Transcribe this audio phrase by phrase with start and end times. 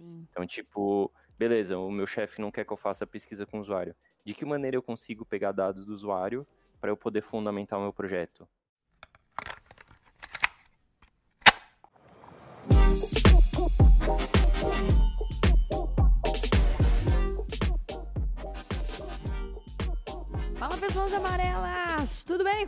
[0.00, 0.26] Sim.
[0.30, 3.94] Então, tipo, beleza, o meu chefe não quer que eu faça pesquisa com o usuário.
[4.24, 6.46] De que maneira eu consigo pegar dados do usuário
[6.80, 8.48] para eu poder fundamentar o meu projeto?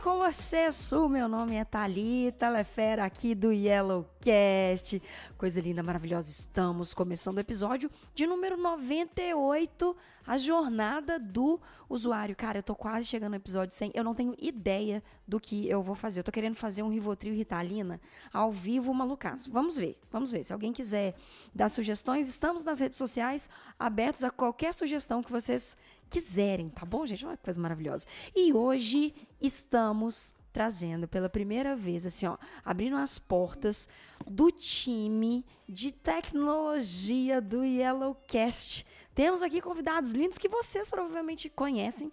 [0.02, 0.90] Com vocês?
[0.90, 5.00] O meu nome é Thalita Lefera aqui do Yellowcast.
[5.38, 9.96] Coisa linda, maravilhosa, estamos começando o episódio de número 98,
[10.26, 12.34] a jornada do usuário.
[12.34, 15.80] Cara, eu tô quase chegando no episódio 100, eu não tenho ideia do que eu
[15.84, 16.18] vou fazer.
[16.18, 18.00] Eu tô querendo fazer um Rivotril Ritalina
[18.32, 19.52] ao vivo malucaço.
[19.52, 20.42] Vamos ver, vamos ver.
[20.42, 21.14] Se alguém quiser
[21.54, 23.48] dar sugestões, estamos nas redes sociais
[23.78, 25.76] abertos a qualquer sugestão que vocês
[26.12, 27.24] quiserem, tá bom, gente?
[27.24, 28.04] Uma coisa maravilhosa.
[28.36, 33.88] E hoje estamos trazendo pela primeira vez, assim, ó, abrindo as portas
[34.26, 38.84] do time de tecnologia do Yellowcast.
[39.14, 42.12] Temos aqui convidados lindos que vocês provavelmente conhecem.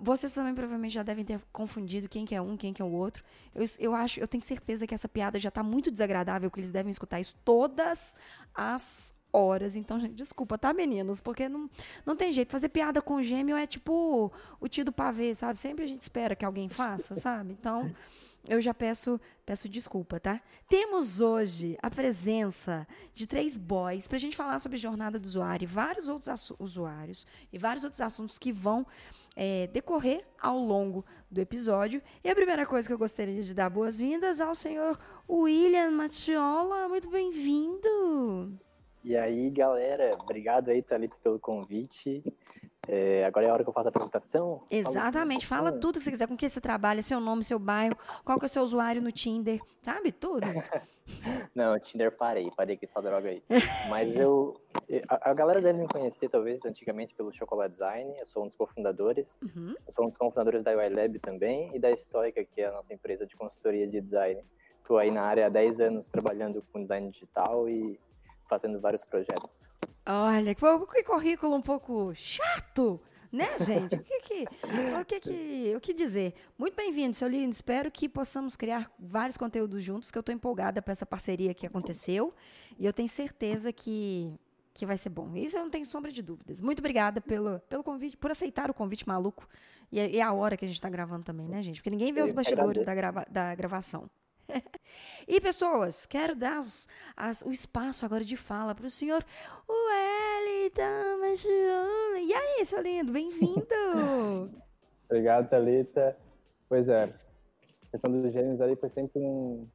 [0.00, 2.90] Vocês também provavelmente já devem ter confundido quem que é um, quem que é o
[2.90, 3.22] outro.
[3.54, 6.70] Eu, eu acho, eu tenho certeza que essa piada já tá muito desagradável, que eles
[6.70, 8.14] devem escutar isso todas
[8.54, 9.74] as horas.
[9.74, 11.20] Então, gente, desculpa, tá, meninos?
[11.20, 11.68] Porque não,
[12.06, 12.52] não tem jeito.
[12.52, 15.58] Fazer piada com gêmeo é tipo o tio do pavê, sabe?
[15.58, 17.52] Sempre a gente espera que alguém faça, sabe?
[17.52, 17.92] Então,
[18.48, 20.40] eu já peço, peço desculpa, tá?
[20.68, 25.66] Temos hoje a presença de três boys pra gente falar sobre jornada do usuário e
[25.66, 28.86] vários outros usuários e vários outros assuntos que vão
[29.34, 32.02] é, decorrer ao longo do episódio.
[32.22, 36.88] E a primeira coisa que eu gostaria de dar boas-vindas ao senhor William Matiola.
[36.88, 38.60] Muito bem-vindo!
[39.04, 42.24] E aí, galera, obrigado aí, Thalita, pelo convite.
[42.88, 44.62] É, agora é a hora que eu faço a apresentação.
[44.70, 47.96] Exatamente, fala, fala tudo que você quiser, com que você trabalha, seu nome, seu bairro,
[48.24, 50.10] qual que é o seu usuário no Tinder, sabe?
[50.10, 50.40] Tudo.
[51.54, 53.42] Não, Tinder parei, parei com essa droga aí.
[53.90, 54.58] Mas eu.
[55.06, 58.18] A, a, galera deve me conhecer, talvez, antigamente pelo Chocolate Design.
[58.18, 59.38] Eu sou um dos cofundadores.
[59.42, 59.74] Uhum.
[59.86, 62.72] Eu sou um dos cofundadores da UI Lab também e da Stoica, que é a
[62.72, 64.42] nossa empresa de consultoria de design.
[64.78, 67.98] Estou aí na área há 10 anos trabalhando com design digital e
[68.46, 69.72] fazendo vários projetos.
[70.06, 73.00] Olha, que currículo um pouco chato,
[73.32, 73.96] né, gente?
[73.96, 74.44] O que que,
[75.00, 76.34] o que, que, o que dizer?
[76.58, 77.50] Muito bem-vindo, seu lindo.
[77.50, 81.66] Espero que possamos criar vários conteúdos juntos, que eu estou empolgada para essa parceria que
[81.66, 82.34] aconteceu
[82.78, 84.38] e eu tenho certeza que
[84.74, 85.34] que vai ser bom.
[85.36, 86.60] Isso eu não tenho sombra de dúvidas.
[86.60, 89.48] Muito obrigada pelo, pelo convite, por aceitar o convite maluco.
[89.90, 91.76] E, e a hora que a gente está gravando também, né, gente?
[91.76, 94.10] Porque ninguém vê os bastidores da, grava, da gravação.
[95.26, 99.24] e pessoas, quero dar as, as, o espaço agora de fala para o senhor
[99.68, 101.24] Wellington
[102.18, 104.50] E aí, seu lindo, bem-vindo!
[105.08, 106.16] Obrigado, Thalita.
[106.68, 109.66] Pois é, a questão dos gêmeos ali foi sempre um,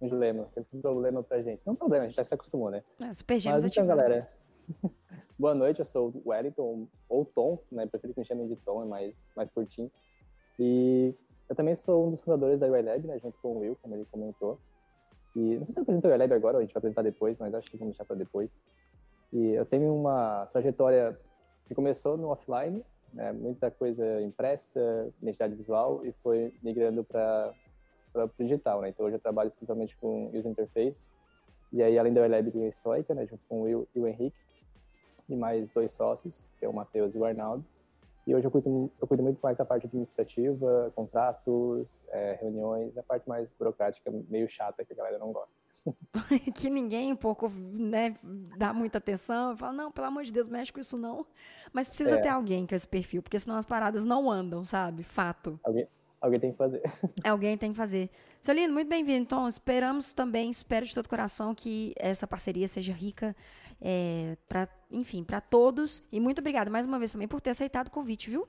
[0.00, 1.60] um dilema, sempre um problema pra gente.
[1.64, 2.82] Não um problema, a gente já se acostumou, né?
[3.00, 4.28] É, super gêmeos Mas então, galera,
[5.38, 7.86] boa noite, eu sou o Wellington, ou Tom, né?
[7.86, 9.90] Prefiro que me chamem de Tom, é mais, mais curtinho.
[10.58, 11.14] E
[11.48, 14.04] eu também sou um dos fundadores da UiLab, né, junto com o Will, como ele
[14.10, 14.58] comentou.
[15.34, 17.38] E não sei se eu apresento a UiLab agora, ou a gente vai apresentar depois,
[17.38, 18.62] mas acho que vamos deixar para depois.
[19.32, 21.18] E eu tenho uma trajetória
[21.66, 27.54] que começou no offline, né, muita coisa impressa, identidade visual, e foi migrando para
[28.14, 28.82] o digital.
[28.82, 28.90] Né?
[28.90, 31.08] Então hoje eu trabalho exclusivamente com user interface.
[31.70, 34.06] E aí, além da UiLab, tem a Stoica, né, junto com o Will e o
[34.06, 34.40] Henrique,
[35.28, 37.64] e mais dois sócios, que é o Matheus e o Arnaldo.
[38.28, 43.02] E hoje eu cuido, eu cuido muito mais da parte administrativa, contratos, é, reuniões, a
[43.02, 45.56] parte mais burocrática, meio chata, que a galera não gosta.
[46.54, 48.18] que ninguém um pouco né,
[48.58, 51.24] dá muita atenção, fala, não, pelo amor de Deus, mexe com isso não.
[51.72, 52.20] Mas precisa é.
[52.20, 55.02] ter alguém com esse perfil, porque senão as paradas não andam, sabe?
[55.04, 55.58] Fato.
[55.64, 55.88] Alguém,
[56.20, 56.82] alguém tem que fazer.
[57.24, 58.10] alguém tem que fazer.
[58.42, 59.22] Seu lindo, muito bem-vindo.
[59.22, 63.34] Então, esperamos também, espero de todo coração que essa parceria seja rica
[63.80, 66.02] é, para, enfim, para todos.
[66.10, 68.48] E muito obrigada mais uma vez também por ter aceitado o convite, viu?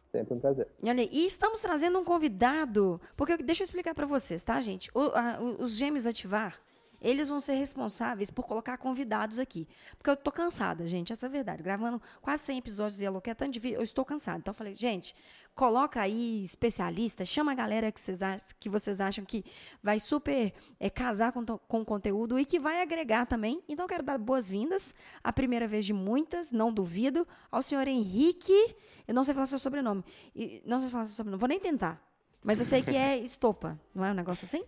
[0.00, 0.68] Sempre um prazer.
[0.82, 4.90] E, olha, e estamos trazendo um convidado, porque deixa eu explicar para vocês, tá, gente?
[4.94, 6.56] O, a, os Gêmeos Ativar,
[7.00, 9.68] eles vão ser responsáveis por colocar convidados aqui.
[9.96, 11.62] Porque eu tô cansada, gente, essa é a verdade.
[11.62, 14.38] Gravando quase 100 episódios de Yellowcat, tanto de vídeo, eu estou cansada.
[14.38, 15.14] Então eu falei, gente,
[15.56, 18.20] coloca aí especialista, chama a galera que vocês,
[18.60, 19.42] que vocês acham que
[19.82, 23.62] vai super é, casar com, com o conteúdo e que vai agregar também.
[23.66, 24.94] Então, eu quero dar boas-vindas,
[25.24, 28.76] a primeira vez de muitas, não duvido, ao senhor Henrique.
[29.08, 30.04] Eu não sei falar seu sobrenome.
[30.34, 32.02] E, não sei falar seu sobrenome, vou nem tentar.
[32.44, 34.62] Mas eu sei que é estopa, não é um negócio assim?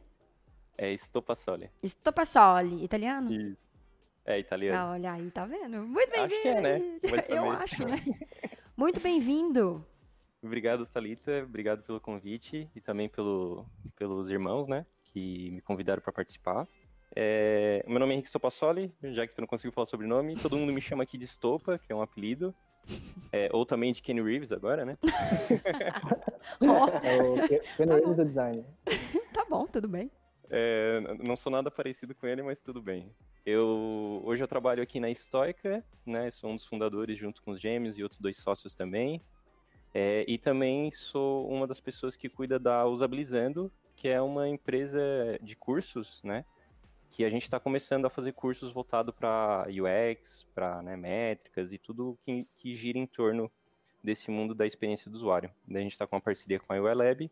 [0.79, 1.69] É Estopassoli.
[1.83, 3.33] Estopassoli, italiano?
[3.33, 3.67] Isso.
[4.25, 4.79] É italiano.
[4.79, 5.83] Ah, olha aí, tá vendo?
[5.83, 6.35] Muito bem-vindo.
[6.35, 7.01] Acho que é, né?
[7.29, 7.97] Eu acho, né?
[8.77, 9.85] Muito bem-vindo.
[10.41, 11.43] Obrigado, Talita.
[11.43, 13.67] Obrigado pelo convite e também pelo,
[13.97, 16.65] pelos irmãos, né, que me convidaram para participar.
[17.17, 20.37] É, meu nome é Henrique Sopassoli, já que tu não conseguiu falar sobrenome.
[20.37, 22.55] Todo mundo me chama aqui de Estopa, que é um apelido.
[23.33, 24.97] É, ou também de Kenny Reeves agora, né?
[27.03, 27.35] É o
[27.77, 28.65] Kenny Reeves do design.
[29.33, 30.11] Tá bom, tudo bem.
[30.51, 33.13] É, não sou nada parecido com ele, mas tudo bem.
[33.45, 36.31] Eu hoje eu trabalho aqui na Stoica, né?
[36.31, 39.21] Sou um dos fundadores junto com os gêmeos e outros dois sócios também.
[39.95, 45.03] É, e também sou uma das pessoas que cuida da Usabilizando, que é uma empresa
[45.43, 46.45] de cursos, né?
[47.11, 51.79] Que a gente está começando a fazer cursos voltados para UX, para né, métricas e
[51.79, 53.51] tudo que, que gira em torno
[54.03, 55.51] desse mundo da experiência do usuário.
[55.69, 57.31] A gente está com uma parceria com a UI Lab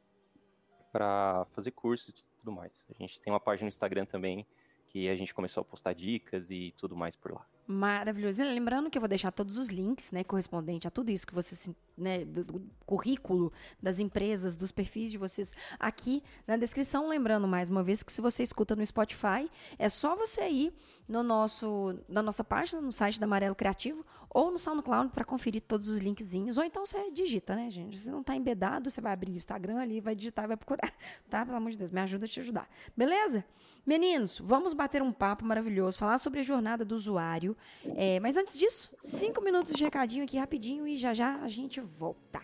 [0.91, 2.87] para fazer cursos tudo mais.
[2.89, 4.47] A gente tem uma página no Instagram também
[4.89, 7.45] que a gente começou a postar dicas e tudo mais por lá.
[7.67, 8.43] Maravilhoso.
[8.45, 11.75] Lembrando que eu vou deixar todos os links, né, correspondente a tudo isso que você,
[11.99, 13.53] né, do, do, currículo
[13.83, 17.09] das empresas, dos perfis de vocês aqui na descrição.
[17.09, 20.73] Lembrando mais uma vez que se você escuta no Spotify, é só você ir
[21.09, 25.63] no nosso, na nossa página, no site da Amarelo Criativo ou no SoundCloud para conferir
[25.63, 26.59] todos os linkzinhos.
[26.59, 27.99] Ou então você digita, né, gente?
[27.99, 30.93] Se não está embedado, você vai abrir o Instagram ali, vai digitar vai procurar,
[31.29, 31.45] tá?
[31.45, 32.69] Pelo amor de Deus, me ajuda a te ajudar.
[32.97, 33.45] Beleza?
[33.87, 37.56] Meninos, vamos bater um papo maravilhoso, falar sobre a jornada do usuário.
[37.97, 41.81] É, mas antes disso, cinco minutos de recadinho aqui rapidinho e já já a gente
[41.81, 42.43] volta.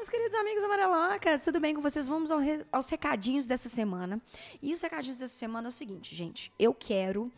[0.00, 2.08] Meus queridos amigos amarelocas, tudo bem com vocês?
[2.08, 2.30] Vamos
[2.72, 4.18] aos recadinhos dessa semana.
[4.62, 6.50] E os recadinhos dessa semana é o seguinte, gente.
[6.58, 7.30] Eu quero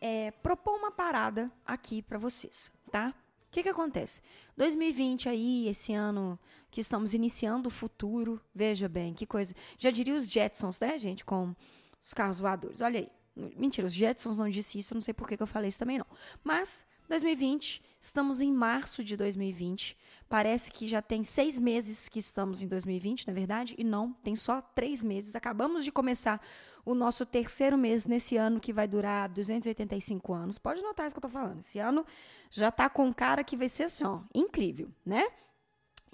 [0.00, 3.14] é, propor uma parada aqui para vocês, tá?
[3.48, 4.20] O que, que acontece?
[4.56, 6.38] 2020 aí, esse ano
[6.70, 9.54] que estamos iniciando o futuro, veja bem, que coisa.
[9.78, 11.54] Já diria os Jetsons, né, gente, com
[12.00, 12.80] os carros voadores.
[12.80, 13.08] Olha aí.
[13.56, 15.96] Mentira, os Jetsons não disse isso, não sei por que, que eu falei isso também
[15.96, 16.06] não.
[16.42, 19.96] Mas 2020, estamos em março de 2020.
[20.28, 24.12] Parece que já tem seis meses que estamos em 2020, na é verdade, e não,
[24.12, 25.34] tem só três meses.
[25.34, 26.44] Acabamos de começar
[26.88, 30.56] o nosso terceiro mês nesse ano que vai durar 285 anos.
[30.56, 31.60] Pode notar isso que eu estou falando.
[31.60, 32.02] Esse ano
[32.50, 35.28] já está com cara que vai ser assim, ó, incrível, né?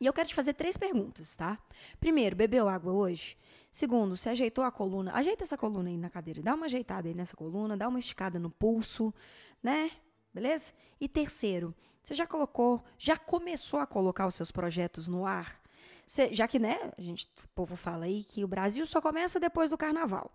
[0.01, 1.57] E eu quero te fazer três perguntas, tá?
[2.01, 3.39] Primeiro, bebeu água hoje?
[3.71, 5.13] Segundo, você ajeitou a coluna?
[5.15, 8.41] Ajeita essa coluna aí na cadeira, dá uma ajeitada aí nessa coluna, dá uma esticada
[8.41, 9.15] no pulso,
[9.63, 9.93] né?
[10.33, 10.73] Beleza?
[11.01, 11.73] E terceiro,
[12.03, 15.64] você já colocou, já começou a colocar os seus projetos no ar?
[16.07, 19.41] Cê, já que, né, a gente, o povo fala aí que o Brasil só começa
[19.41, 20.31] depois do carnaval.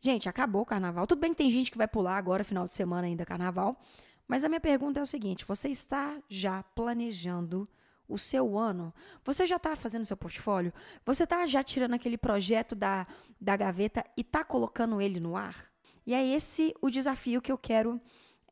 [0.00, 1.06] Gente, acabou o carnaval.
[1.06, 3.80] Tudo bem que tem gente que vai pular agora, final de semana ainda, carnaval.
[4.26, 7.68] Mas a minha pergunta é o seguinte: você está já planejando
[8.08, 8.92] o seu ano?
[9.24, 10.72] Você já está fazendo seu portfólio?
[11.04, 13.06] Você está já tirando aquele projeto da,
[13.40, 15.66] da gaveta e está colocando ele no ar?
[16.06, 18.00] E é esse o desafio que eu quero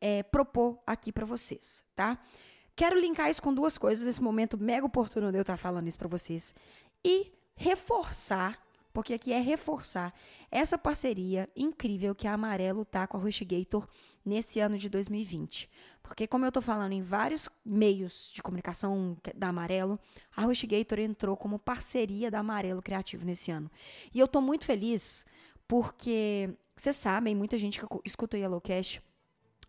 [0.00, 2.18] é, propor aqui para vocês, tá?
[2.80, 5.98] Quero linkar isso com duas coisas, nesse momento mega oportuno de eu estar falando isso
[5.98, 6.54] para vocês.
[7.04, 8.58] E reforçar,
[8.90, 10.14] porque aqui é reforçar,
[10.50, 13.86] essa parceria incrível que a Amarelo tá com a HostGator
[14.24, 15.68] nesse ano de 2020.
[16.02, 19.98] Porque, como eu estou falando em vários meios de comunicação da Amarelo,
[20.34, 23.70] a HostGator entrou como parceria da Amarelo Criativo nesse ano.
[24.14, 25.26] E eu estou muito feliz
[25.68, 29.02] porque, vocês sabem, muita gente que escuta o Yellowcast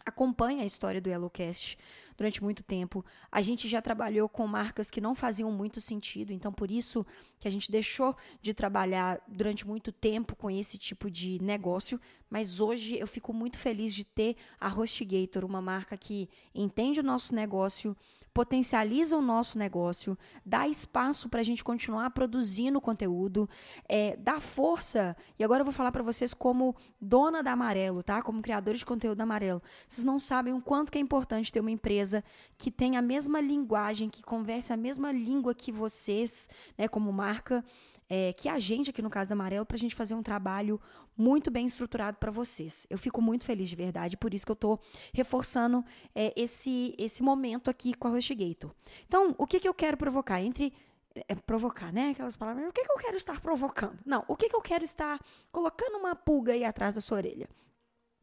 [0.06, 1.78] acompanha a história do Yellowcast
[2.18, 3.04] durante muito tempo.
[3.31, 7.06] A gente já trabalhou com marcas que não faziam muito sentido, então por isso
[7.39, 12.00] que a gente deixou de trabalhar durante muito tempo com esse tipo de negócio,
[12.30, 17.03] mas hoje eu fico muito feliz de ter a HostGator, uma marca que entende o
[17.03, 17.96] nosso negócio,
[18.34, 23.50] potencializa o nosso negócio, dá espaço para a gente continuar produzindo conteúdo,
[23.88, 25.16] é, dá força.
[25.38, 28.22] E agora eu vou falar para vocês como dona da Amarelo, tá?
[28.22, 29.62] Como criadores de conteúdo da Amarelo.
[29.88, 32.24] Vocês não sabem o quanto que é importante ter uma empresa
[32.58, 36.48] que tem a mesma linguagem, que converse a mesma língua que vocês,
[36.78, 37.64] né, como marca
[38.13, 40.82] é, que a gente, aqui no caso da Amarelo, para a gente fazer um trabalho
[41.15, 42.86] muito bem estruturado para vocês.
[42.89, 44.82] Eu fico muito feliz de verdade, por isso que eu estou
[45.13, 45.82] reforçando
[46.13, 48.70] é, esse, esse momento aqui com a HostGator.
[49.08, 50.41] Então, o que, que eu quero provocar?
[50.41, 50.74] Entre
[51.15, 52.10] é, provocar, né?
[52.10, 52.68] Aquelas palavras.
[52.68, 53.98] O que, que eu quero estar provocando?
[54.06, 55.18] Não, o que, que eu quero estar
[55.50, 57.48] colocando uma pulga aí atrás da sua orelha?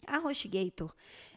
[0.07, 0.93] A HostGator,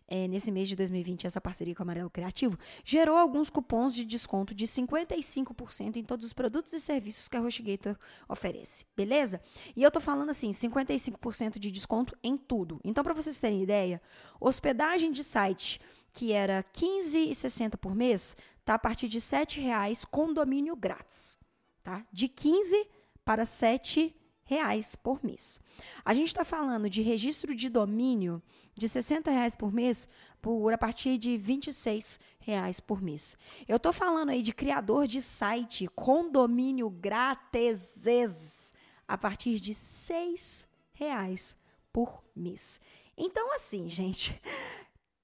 [0.08, 4.03] é, nesse mês de 2020, essa parceria com o Amarelo Criativo, gerou alguns cupons de
[4.03, 9.41] desconto de 55% em todos os produtos e serviços que a HostGator oferece, beleza?
[9.75, 12.79] E eu tô falando assim, 55% de desconto em tudo.
[12.84, 14.01] Então, para vocês terem ideia,
[14.39, 15.79] hospedagem de site
[16.13, 21.38] que era R$ 15,60 por mês, tá a partir de R$ 7,00 com domínio grátis,
[21.81, 22.05] tá?
[22.12, 22.88] De 15
[23.24, 25.60] para 7 reais por mês.
[26.03, 28.43] A gente está falando de registro de domínio
[28.81, 30.09] de 60 reais por mês
[30.41, 33.38] por a partir de 26 reais por mês.
[33.67, 38.73] Eu estou falando aí de criador de site, condomínio grátis,
[39.07, 41.55] a partir de 6 reais
[41.93, 42.81] por mês.
[43.15, 44.41] Então, assim, gente,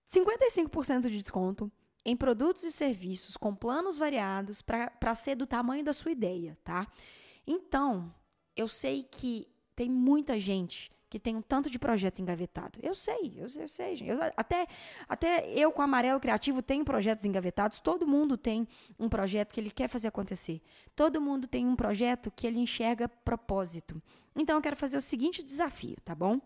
[0.08, 1.72] 55% de desconto
[2.06, 6.88] em produtos e serviços com planos variados para ser do tamanho da sua ideia, tá?
[7.46, 8.14] Então,
[8.56, 12.80] eu sei que tem muita gente que tem um tanto de projeto engavetado.
[12.84, 14.10] Eu sei, eu, eu sei, gente.
[14.10, 14.68] Eu, até,
[15.08, 17.80] até eu com Amarelo Criativo tenho projetos engavetados.
[17.80, 18.68] Todo mundo tem
[19.00, 20.62] um projeto que ele quer fazer acontecer.
[20.96, 24.02] Todo mundo tem um projeto que ele enxerga propósito.
[24.36, 26.42] Então eu quero fazer o seguinte desafio, tá bom?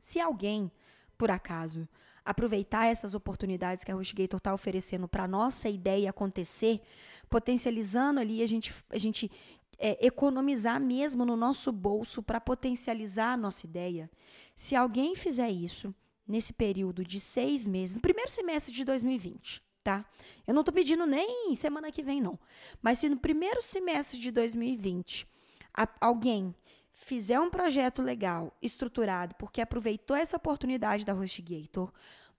[0.00, 0.70] Se alguém,
[1.16, 1.88] por acaso,
[2.24, 6.82] aproveitar essas oportunidades que a HostGator está oferecendo para nossa ideia acontecer,
[7.30, 9.30] potencializando ali a gente, a gente
[9.78, 14.10] é, economizar mesmo no nosso bolso para potencializar a nossa ideia.
[14.54, 15.94] Se alguém fizer isso
[16.26, 20.04] nesse período de seis meses, no primeiro semestre de 2020, tá?
[20.46, 22.38] Eu não estou pedindo nem semana que vem, não.
[22.82, 25.28] Mas se no primeiro semestre de 2020
[25.72, 26.54] a, alguém
[26.92, 31.92] fizer um projeto legal, estruturado, porque aproveitou essa oportunidade da HostGator,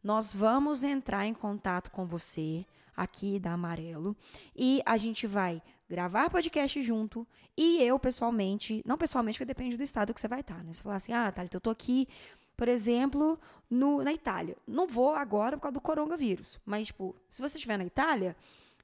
[0.03, 2.65] nós vamos entrar em contato com você
[2.95, 4.17] aqui da Amarelo
[4.55, 7.25] e a gente vai gravar podcast junto
[7.55, 10.73] e eu pessoalmente, não pessoalmente, porque depende do estado que você vai estar, né?
[10.73, 12.07] Você falar assim, ah, Thalita, eu tô aqui,
[12.55, 13.39] por exemplo,
[13.69, 14.57] no, na Itália.
[14.67, 18.35] Não vou agora por causa do coronavírus, mas, tipo, se você estiver na Itália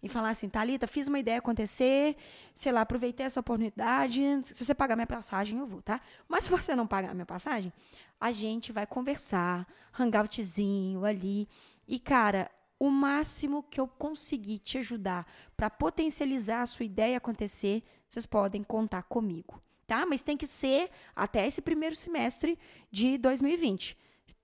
[0.02, 2.16] e falar assim, Thalita, fiz uma ideia acontecer,
[2.54, 6.02] sei lá, aproveitei essa oportunidade, se você pagar minha passagem, eu vou, tá?
[6.28, 7.72] Mas se você não pagar minha passagem,
[8.20, 9.68] a gente vai conversar,
[9.98, 11.48] hangoutzinho ali,
[11.88, 12.50] e, cara,
[12.84, 15.26] o máximo que eu conseguir te ajudar
[15.56, 20.06] para potencializar a sua ideia acontecer, vocês podem contar comigo, tá?
[20.06, 22.60] Mas tem que ser até esse primeiro semestre
[22.92, 23.98] de 2020.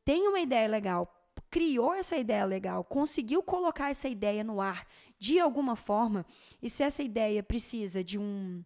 [0.05, 1.13] Tem uma ideia legal,
[1.51, 4.87] criou essa ideia legal, conseguiu colocar essa ideia no ar
[5.19, 6.25] de alguma forma,
[6.61, 8.63] e se essa ideia precisa de um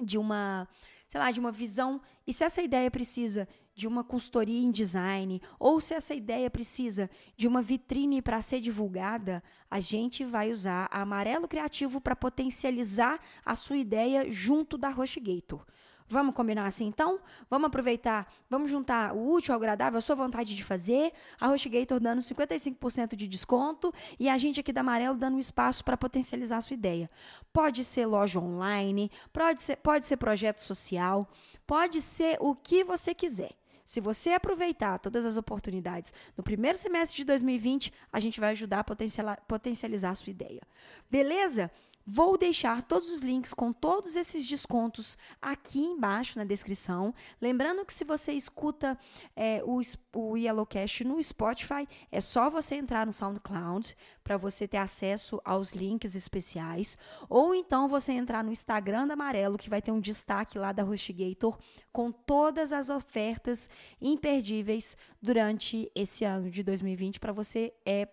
[0.00, 0.66] de uma,
[1.06, 5.40] sei lá, de uma visão, e se essa ideia precisa de uma consultoria em design,
[5.58, 10.88] ou se essa ideia precisa de uma vitrine para ser divulgada, a gente vai usar
[10.90, 15.64] a Amarelo Criativo para potencializar a sua ideia junto da HostGator.
[16.12, 17.20] Vamos combinar assim então?
[17.48, 21.10] Vamos aproveitar, vamos juntar o útil ao agradável, a sua vontade de fazer,
[21.40, 25.96] a HostGator dando 55% de desconto e a gente aqui da Amarelo dando espaço para
[25.96, 27.08] potencializar a sua ideia.
[27.50, 31.26] Pode ser loja online, pode ser, pode ser projeto social,
[31.66, 33.61] pode ser o que você quiser.
[33.84, 38.80] Se você aproveitar todas as oportunidades no primeiro semestre de 2020, a gente vai ajudar
[38.80, 40.62] a potencializar a sua ideia.
[41.10, 41.70] Beleza?
[42.04, 47.14] Vou deixar todos os links com todos esses descontos aqui embaixo na descrição.
[47.40, 48.98] Lembrando que se você escuta
[49.36, 49.80] é, o,
[50.12, 55.72] o Yellowcast no Spotify, é só você entrar no SoundCloud para você ter acesso aos
[55.72, 56.98] links especiais.
[57.28, 60.84] Ou então você entrar no Instagram da Amarelo, que vai ter um destaque lá da
[60.84, 61.56] HostGator
[61.92, 68.08] com todas as ofertas imperdíveis durante esse ano de 2020 para você é,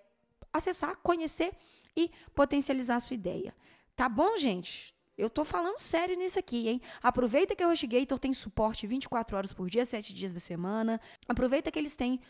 [0.53, 1.53] acessar, conhecer
[1.95, 3.53] e potencializar a sua ideia.
[3.99, 4.95] Tá bom, gente?
[5.17, 6.81] Eu tô falando sério nisso aqui, hein?
[7.03, 11.01] Aproveita que a HostGator tem suporte 24 horas por dia, 7 dias da semana.
[11.27, 12.21] Aproveita que eles têm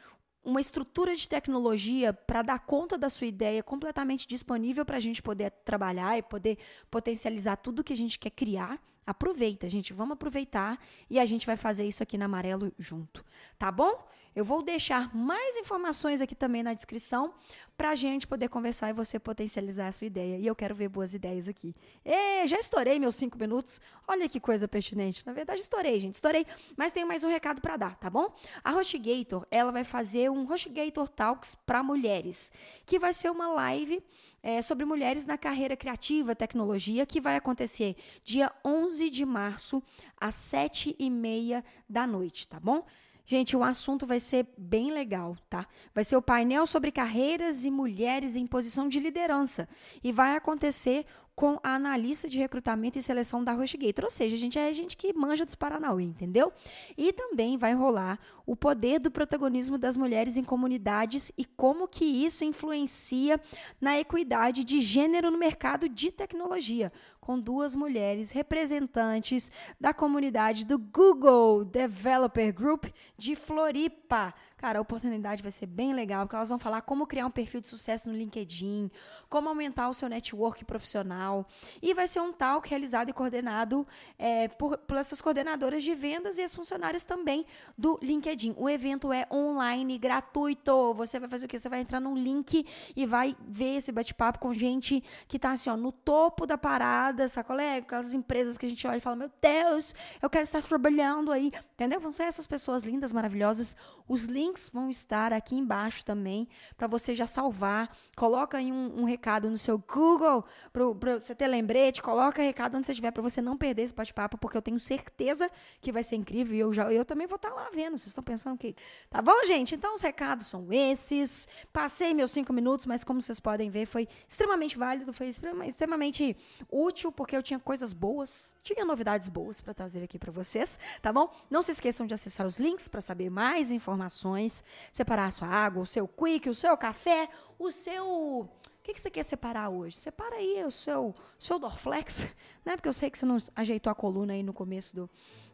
[0.43, 5.21] uma estrutura de tecnologia para dar conta da sua ideia completamente disponível para a gente
[5.21, 6.57] poder trabalhar e poder
[6.89, 8.81] potencializar tudo que a gente quer criar.
[9.05, 13.23] Aproveita, gente, vamos aproveitar e a gente vai fazer isso aqui na Amarelo junto,
[13.59, 14.07] tá bom?
[14.35, 17.33] Eu vou deixar mais informações aqui também na descrição
[17.75, 20.37] para a gente poder conversar e você potencializar a sua ideia.
[20.37, 21.73] E eu quero ver boas ideias aqui.
[22.05, 23.79] E já estourei meus cinco minutos.
[24.07, 25.25] Olha que coisa pertinente.
[25.25, 26.15] Na verdade, estourei, gente.
[26.15, 26.45] Estourei.
[26.75, 28.35] Mas tem mais um recado para dar, tá bom?
[28.63, 32.51] A HostGator, ela vai fazer um HostGator Talks para mulheres,
[32.85, 34.03] que vai ser uma live
[34.43, 39.81] é, sobre mulheres na carreira criativa, tecnologia, que vai acontecer dia 11 de março,
[40.19, 42.85] às sete e meia da noite, tá bom?
[43.29, 45.67] Gente, o assunto vai ser bem legal, tá?
[45.93, 49.69] Vai ser o painel sobre carreiras e mulheres em posição de liderança.
[50.03, 51.05] E vai acontecer
[51.35, 54.03] com a analista de recrutamento e seleção da HostGator.
[54.03, 56.51] Ou seja, a gente é gente que manja dos Paranauê, entendeu?
[56.97, 62.03] E também vai rolar o poder do protagonismo das mulheres em comunidades e como que
[62.03, 63.39] isso influencia
[63.79, 66.91] na equidade de gênero no mercado de tecnologia,
[67.29, 74.33] com duas mulheres representantes da comunidade do Google Developer Group de Floripa.
[74.57, 77.61] cara, a oportunidade vai ser bem legal, porque elas vão falar como criar um perfil
[77.61, 78.89] de sucesso no LinkedIn,
[79.29, 81.47] como aumentar o seu network profissional.
[81.81, 86.37] E vai ser um talk realizado e coordenado é, por, por essas coordenadoras de vendas
[86.39, 87.45] e as funcionárias também
[87.77, 88.55] do LinkedIn.
[88.57, 90.95] O evento é online, gratuito.
[90.95, 91.59] Você vai fazer o quê?
[91.59, 95.69] Você vai entrar num link e vai ver esse bate-papo com gente que está assim,
[95.69, 97.77] ó, no topo da parada, sacolé?
[97.77, 101.51] Aquelas empresas que a gente olha e fala, meu Deus, eu quero estar trabalhando aí,
[101.73, 101.99] entendeu?
[101.99, 103.75] Vão ser essas pessoas lindas, maravilhosas.
[104.07, 106.47] Os links vão estar aqui embaixo também,
[106.77, 107.95] para você já salvar.
[108.15, 112.87] Coloca aí um, um recado no seu Google, para você ter lembrete, coloca recado onde
[112.87, 115.49] você estiver, para você não perder esse bate-papo, porque eu tenho certeza
[115.81, 117.97] que vai ser incrível e eu, já, eu também vou estar lá vendo.
[117.97, 118.75] Vocês estão pensando que.
[119.09, 119.75] Tá bom, gente?
[119.75, 121.47] Então os recados são esses.
[121.71, 125.29] Passei meus cinco minutos, mas como vocês podem ver, foi extremamente válido, foi
[125.65, 126.35] extremamente
[126.71, 131.11] útil, porque eu tinha coisas boas, tinha novidades boas para trazer aqui para vocês, tá
[131.11, 131.31] bom?
[131.49, 135.83] Não se esqueçam de acessar os links para saber mais informações, separar a sua água,
[135.83, 138.49] o seu quick, o seu café, o seu
[138.79, 139.97] o que, que você quer separar hoje?
[139.97, 142.27] Separa aí o seu, seu Dorflex,
[142.65, 142.75] né?
[142.75, 145.09] Porque eu sei que você não ajeitou a coluna aí no começo do,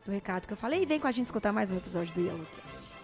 [0.05, 0.83] do recado que eu falei.
[0.83, 2.94] E vem com a gente escutar mais um episódio do Yellowcast.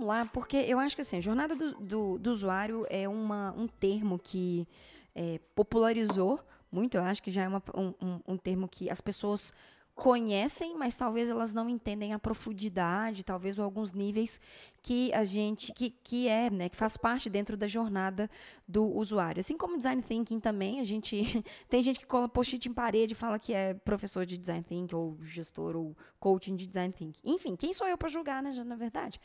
[0.00, 3.68] Vamos lá, porque eu acho que assim, jornada do, do, do usuário é uma, um
[3.68, 4.66] termo que
[5.14, 6.40] é, popularizou
[6.72, 9.52] muito, eu acho que já é uma, um, um termo que as pessoas
[10.00, 14.40] conhecem, mas talvez elas não entendem a profundidade, talvez ou alguns níveis
[14.82, 18.30] que a gente que, que é, né, que faz parte dentro da jornada
[18.66, 19.40] do usuário.
[19.40, 23.16] Assim como design thinking também, a gente tem gente que cola post-it em parede e
[23.16, 27.20] fala que é professor de design thinking ou gestor ou coaching de design thinking.
[27.22, 29.20] Enfim, quem sou eu para julgar, né, na verdade?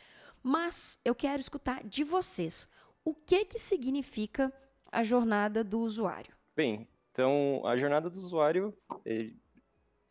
[0.48, 2.70] Mas eu quero escutar de vocês.
[3.04, 4.54] O que que significa
[4.92, 6.36] a jornada do usuário?
[6.56, 8.72] Bem, então a jornada do usuário,
[9.04, 9.32] é,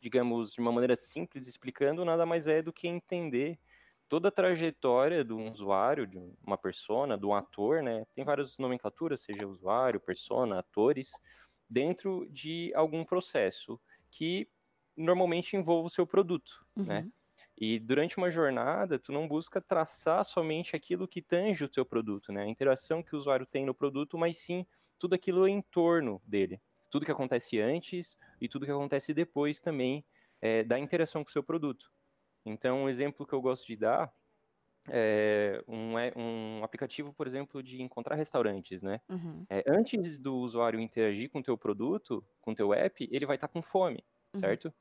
[0.00, 3.60] digamos de uma maneira simples explicando, nada mais é do que entender
[4.08, 8.04] toda a trajetória de um usuário, de uma persona, de um ator, né?
[8.12, 11.12] Tem várias nomenclaturas, seja usuário, persona, atores,
[11.70, 14.48] dentro de algum processo que
[14.96, 16.82] normalmente envolve o seu produto, né?
[16.82, 17.04] uhum.
[17.04, 17.12] né?
[17.56, 22.32] E durante uma jornada, tu não busca traçar somente aquilo que tange o teu produto,
[22.32, 22.42] né?
[22.42, 24.66] A interação que o usuário tem no produto, mas sim
[24.98, 26.60] tudo aquilo em torno dele.
[26.90, 30.04] Tudo que acontece antes e tudo que acontece depois também
[30.40, 31.90] é, da interação com o seu produto.
[32.44, 34.12] Então, um exemplo que eu gosto de dar
[34.88, 39.00] é um, um aplicativo, por exemplo, de encontrar restaurantes, né?
[39.08, 39.46] Uhum.
[39.48, 43.36] É, antes do usuário interagir com o teu produto, com o teu app, ele vai
[43.36, 44.40] estar tá com fome, uhum.
[44.40, 44.74] certo?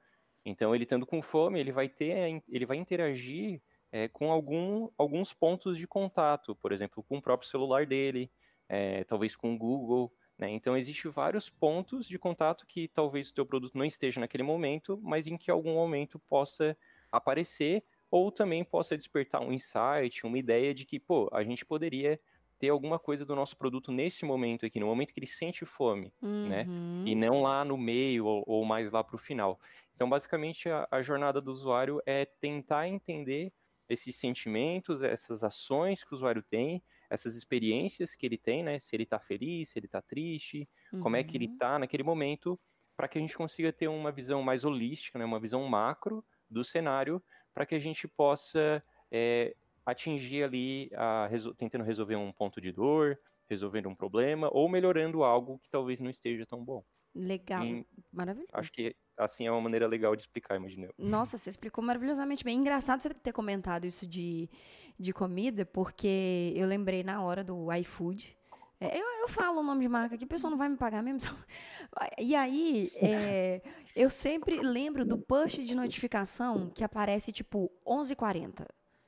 [0.45, 5.33] Então, ele estando com fome, ele vai ter, ele vai interagir é, com algum, alguns
[5.33, 8.31] pontos de contato, por exemplo, com o próprio celular dele,
[8.67, 10.11] é, talvez com o Google.
[10.37, 10.49] Né?
[10.49, 14.99] Então, existem vários pontos de contato que talvez o teu produto não esteja naquele momento,
[15.01, 16.75] mas em que algum momento possa
[17.11, 22.19] aparecer ou também possa despertar um insight, uma ideia de que, pô, a gente poderia
[22.63, 26.13] ter alguma coisa do nosso produto nesse momento aqui, no momento que ele sente fome,
[26.21, 26.47] uhum.
[26.47, 26.65] né?
[27.05, 27.19] E uhum.
[27.19, 29.59] não lá no meio ou, ou mais lá para o final.
[29.93, 33.51] Então, basicamente, a, a jornada do usuário é tentar entender
[33.89, 38.79] esses sentimentos, essas ações que o usuário tem, essas experiências que ele tem, né?
[38.79, 41.01] Se ele está feliz, se ele está triste, uhum.
[41.01, 41.79] como é que ele está uhum.
[41.79, 42.57] naquele momento,
[42.95, 45.25] para que a gente consiga ter uma visão mais holística, né?
[45.25, 47.21] Uma visão macro do cenário,
[47.53, 49.53] para que a gente possa é,
[49.85, 53.17] atingir ali, a, resol tentando resolver um ponto de dor,
[53.49, 56.83] resolvendo um problema, ou melhorando algo que talvez não esteja tão bom.
[57.15, 58.49] Legal, e, maravilhoso.
[58.53, 60.93] Acho que assim é uma maneira legal de explicar, imagina eu.
[60.97, 62.57] Nossa, você explicou maravilhosamente bem.
[62.57, 64.49] Engraçado você ter comentado isso de,
[64.97, 68.35] de comida, porque eu lembrei na hora do iFood.
[68.79, 71.03] É, eu, eu falo o nome de marca aqui, o pessoal não vai me pagar
[71.03, 71.19] mesmo.
[71.19, 71.37] Então...
[72.17, 73.61] E aí, é,
[73.95, 78.65] eu sempre lembro do push de notificação que aparece tipo 11h40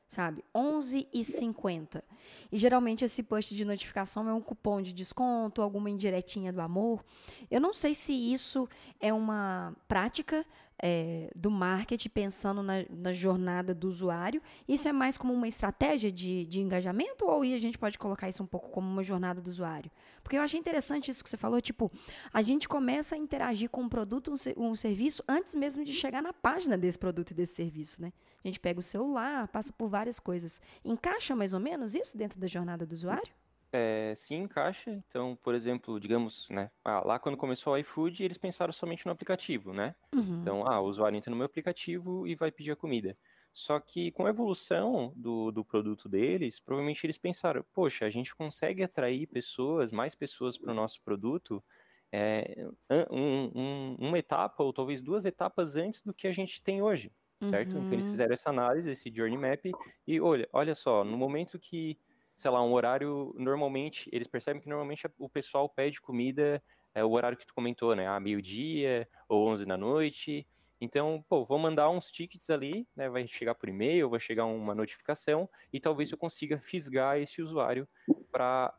[0.08, 0.44] sabe?
[0.54, 2.04] 11 e 50.
[2.52, 7.04] E geralmente esse post de notificação é um cupom de desconto, alguma indiretinha do amor.
[7.50, 8.68] Eu não sei se isso
[9.00, 10.46] é uma prática
[10.82, 14.42] é, do marketing pensando na, na, jornada do usuário.
[14.68, 18.44] Isso é mais como uma estratégia de, de engajamento ou a gente pode colocar isso
[18.44, 19.90] um pouco como uma jornada do usuário?
[20.22, 21.92] Porque eu achei interessante isso que você falou, tipo,
[22.34, 26.22] a gente começa a interagir com um produto, um, um serviço, antes mesmo de chegar
[26.22, 28.12] na página desse produto e desse serviço, né?
[28.44, 30.60] A gente pega o celular, passa por várias coisas.
[30.84, 33.32] Encaixa mais ou menos isso dentro da jornada do usuário?
[33.78, 34.92] É, sim, encaixa.
[34.92, 39.12] Então, por exemplo, digamos, né, ah, lá quando começou o iFood, eles pensaram somente no
[39.12, 39.96] aplicativo, né?
[40.14, 40.42] Uhum.
[40.42, 43.18] Então, ah, o usuário entra no meu aplicativo e vai pedir a comida.
[43.54, 48.34] Só que com a evolução do, do produto deles, provavelmente eles pensaram, poxa, a gente
[48.36, 51.64] consegue atrair pessoas, mais pessoas para o nosso produto,
[52.12, 52.68] é,
[53.12, 57.12] um, um, uma etapa ou talvez duas etapas antes do que a gente tem hoje,
[57.42, 57.78] certo?
[57.78, 58.10] Então eles Uhum.
[58.10, 59.66] fizeram essa análise, esse journey map,
[60.08, 61.98] e olha, olha só, no momento que
[62.36, 66.62] sei lá, um horário, normalmente, eles percebem que normalmente o pessoal pede comida,
[66.94, 70.48] é o horário que tu comentou, né, a meio-dia ou 11 da noite,
[70.80, 74.76] então, pô, vou mandar uns tickets ali, né, vai chegar por e-mail, vai chegar uma
[74.76, 77.88] notificação, e talvez eu consiga fisgar esse usuário
[78.32, 78.74] para,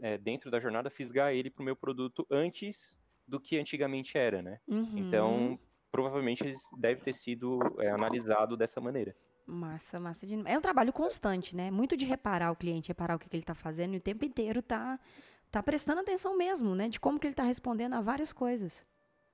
[0.00, 2.96] é, dentro da jornada, fisgar ele para o meu produto antes
[3.26, 4.92] do que antigamente era, né, Uhum.
[4.96, 5.58] então,
[5.90, 9.14] provavelmente eles devem ter sido é, analisado dessa maneira.
[9.52, 10.26] Massa, massa.
[10.26, 10.34] De...
[10.46, 11.70] É um trabalho constante, né?
[11.70, 14.24] Muito de reparar o cliente, reparar o que, que ele está fazendo e o tempo
[14.24, 14.98] inteiro tá,
[15.50, 16.88] tá prestando atenção mesmo, né?
[16.88, 18.84] De como que ele está respondendo a várias coisas.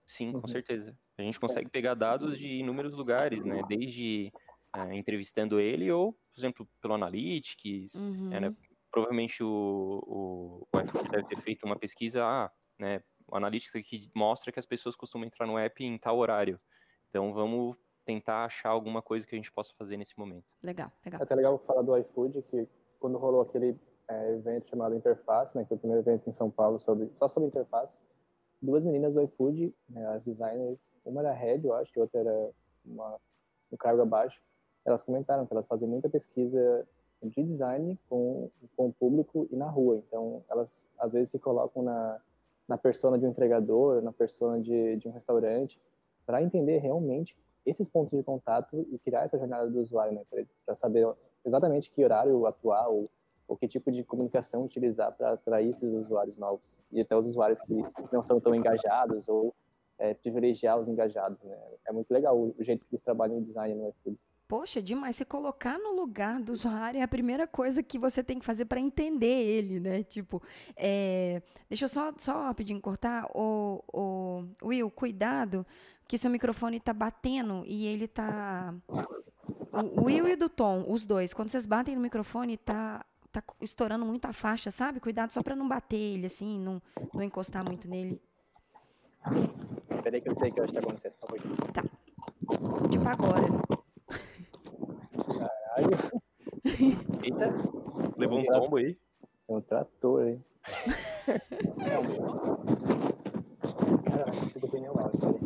[0.05, 0.49] Sim, com Uhum.
[0.49, 0.99] certeza.
[1.17, 3.63] A gente consegue pegar dados de inúmeros lugares, né?
[3.69, 4.33] Desde
[4.73, 7.95] ah, entrevistando ele ou, por exemplo, pelo Analytics.
[7.95, 8.33] Uhum.
[8.33, 8.57] é, né?
[8.91, 13.03] Provavelmente o, o, o deve ter feito uma pesquisa, ah, né?
[13.27, 16.59] O Analytics aqui mostra que as pessoas costumam entrar no app em tal horário.
[17.11, 17.77] Então vamos
[18.09, 20.55] tentar achar alguma coisa que a gente possa fazer nesse momento.
[20.63, 21.21] Legal, legal.
[21.21, 22.67] É até legal falar do iFood, que
[22.99, 26.51] quando rolou aquele é, evento chamado Interface, né, que foi o primeiro evento em São
[26.51, 28.01] Paulo sobre, só sobre interface,
[28.63, 32.51] duas meninas do iFood, né, as designers, uma era head, eu acho, e outra era
[32.83, 33.21] uma,
[33.71, 34.43] um cargo abaixo,
[34.87, 36.89] elas comentaram que elas fazem muita pesquisa
[37.23, 40.03] de design com, com o público e na rua.
[40.09, 42.19] Então, elas às vezes se colocam na,
[42.67, 45.79] na persona de um entregador, na persona de, de um restaurante,
[46.25, 47.37] para entender realmente
[47.69, 50.23] esses pontos de contato e criar essa jornada do usuário, né,
[50.65, 51.07] para saber
[51.45, 53.11] exatamente que horário atuar ou,
[53.47, 57.61] ou que tipo de comunicação utilizar para atrair esses usuários novos e até os usuários
[57.63, 57.75] que
[58.13, 59.55] não são tão engajados ou
[59.99, 61.59] é, privilegiar os engajados, né?
[61.87, 64.19] É muito legal o, o jeito que eles trabalham em design no iFood.
[64.49, 65.15] Poxa, demais.
[65.15, 68.65] Se colocar no lugar do usuário é a primeira coisa que você tem que fazer
[68.65, 70.03] para entender ele, né?
[70.03, 70.43] Tipo,
[70.75, 71.43] é...
[71.69, 73.27] deixa eu só, só rapidinho cortar.
[73.35, 75.67] O, o Will, cuidado,
[76.09, 78.75] que seu microfone tá batendo e ele tá.
[79.95, 83.45] O Will e o do Tom, os dois, quando vocês batem no microfone, tá, tá
[83.61, 84.99] estourando muito a faixa, sabe?
[84.99, 86.81] Cuidado só para não bater ele, assim, não,
[87.13, 88.19] não encostar muito nele.
[90.03, 92.89] Peraí que eu sei que hoje tá acontecendo, só um pouquinho.
[92.91, 93.78] Tipo agora.
[95.79, 95.97] Caralho,
[97.23, 97.55] Eita,
[98.17, 98.99] levou um tombo aí.
[99.47, 100.45] tem um trator, hein?
[101.87, 102.23] é o meu.
[104.05, 105.41] Cara, não consigo pneu lá, peraí.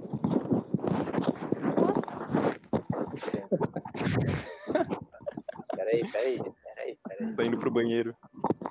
[1.77, 2.03] Nossa,
[5.77, 7.35] Peraí, peraí, peraí, peraí.
[7.37, 8.16] Tá indo pro banheiro.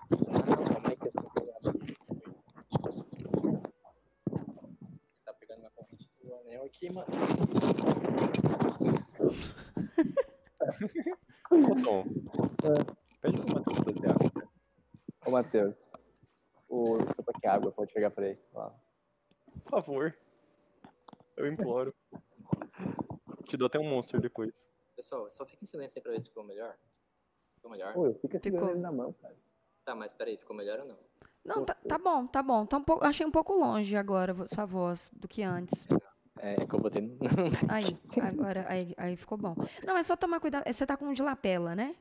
[0.09, 1.79] Não, calma aí que eu tô pegando.
[5.25, 7.07] Tá pegando uma corrente do anel aqui, mano.
[11.71, 12.03] Ô, Tom,
[13.21, 14.49] pede pro Matheus trazer água.
[15.25, 15.91] Ô, Matheus,
[16.67, 18.39] o desculpa que água pode pegar pra ele.
[18.53, 18.71] Ó.
[19.63, 20.17] Por favor.
[21.37, 21.95] Eu imploro.
[23.45, 24.69] Te dou até um monster depois.
[24.97, 26.77] Pessoal, só fica em silêncio aí pra ver se ficou melhor.
[27.55, 27.93] Ficou melhor?
[27.93, 29.37] Pô, eu fico segurando ele na mão, cara.
[29.85, 30.97] Tá, mas peraí, ficou melhor ou não?
[31.45, 32.65] Não, tá, tá bom, tá bom.
[32.65, 35.87] Tá um pouco, achei um pouco longe agora sua voz do que antes.
[35.89, 35.95] É,
[36.41, 37.17] é que eu botei no...
[37.69, 39.55] Aí, agora, aí, aí ficou bom.
[39.85, 40.63] Não, é só tomar cuidado.
[40.71, 41.95] Você tá com um de lapela, né?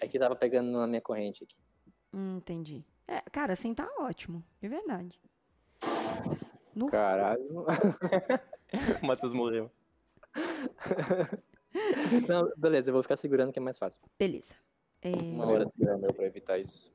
[0.00, 1.56] É que tava pegando na minha corrente aqui.
[2.12, 2.84] Hum, entendi.
[3.06, 5.20] É, cara, assim tá ótimo, de verdade.
[6.74, 7.42] No, Caralho.
[7.60, 7.66] O
[9.06, 9.70] Matheus morreu.
[12.28, 14.00] Não, beleza, eu vou ficar segurando que é mais fácil.
[14.18, 14.54] beleza.
[15.00, 16.92] É, Uma hora segurando eu pra evitar isso.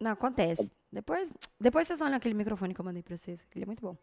[0.00, 0.72] não, acontece.
[0.90, 3.38] Depois, depois vocês olham aquele microfone que eu mandei pra vocês.
[3.54, 3.96] Ele é muito bom.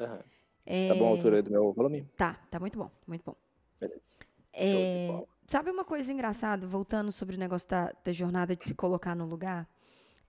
[0.00, 0.22] Aham.
[0.70, 2.06] É, Tá bom a altura do meu volume?
[2.14, 3.34] Tá, tá muito bom, muito bom.
[3.80, 4.20] Beleza.
[4.52, 5.08] É,
[5.46, 9.24] sabe uma coisa engraçada, voltando sobre o negócio da, da jornada de se colocar no
[9.24, 9.66] lugar?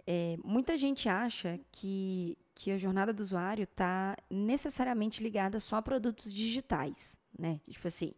[0.07, 5.81] É, muita gente acha que, que a jornada do usuário está necessariamente ligada só a
[5.81, 7.59] produtos digitais, né?
[7.69, 8.13] Tipo assim,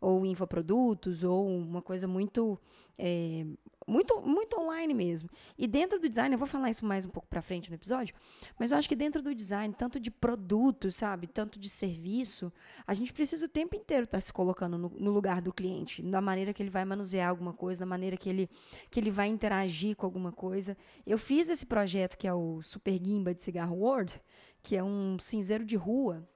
[0.00, 2.58] ou infoprodutos, ou uma coisa muito
[2.98, 3.44] é,
[3.88, 5.30] muito, muito online mesmo.
[5.56, 8.14] E dentro do design, eu vou falar isso mais um pouco para frente no episódio,
[8.58, 12.52] mas eu acho que dentro do design, tanto de produto, sabe, tanto de serviço,
[12.86, 16.02] a gente precisa o tempo inteiro estar tá se colocando no, no, lugar do cliente,
[16.02, 18.50] na maneira que ele vai manusear alguma coisa, na maneira que ele,
[18.90, 20.76] que ele vai interagir com alguma coisa.
[21.06, 24.20] Eu fiz esse projeto que é o Super Gimba de Cigarro World,
[24.62, 26.28] que é um cinzeiro de rua,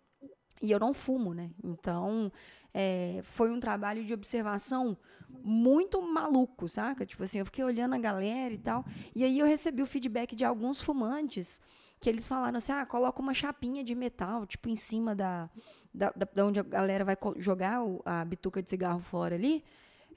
[0.62, 1.51] e eu não fumo, né?
[1.62, 2.31] Então,
[2.72, 4.96] é, foi um trabalho de observação
[5.29, 7.05] muito maluco, saca?
[7.05, 8.85] Tipo assim, eu fiquei olhando a galera e tal.
[9.14, 11.61] E aí eu recebi o feedback de alguns fumantes
[12.01, 15.51] que eles falaram assim: ah, coloca uma chapinha de metal, tipo, em cima da,
[15.92, 19.64] da, da onde a galera vai jogar a bituca de cigarro fora ali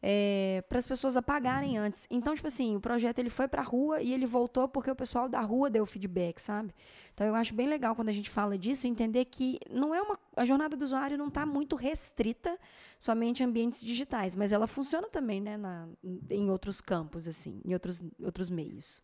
[0.07, 2.05] é, para as pessoas apagarem antes.
[2.11, 4.95] Então, tipo assim, o projeto ele foi para a rua e ele voltou porque o
[4.95, 6.75] pessoal da rua deu feedback, sabe?
[7.11, 10.19] Então, eu acho bem legal quando a gente fala disso, entender que não é uma
[10.35, 12.55] a jornada do usuário não está muito restrita
[12.99, 15.89] somente em ambientes digitais, mas ela funciona também, né, na,
[16.29, 19.01] em outros campos, assim, em outros, outros meios.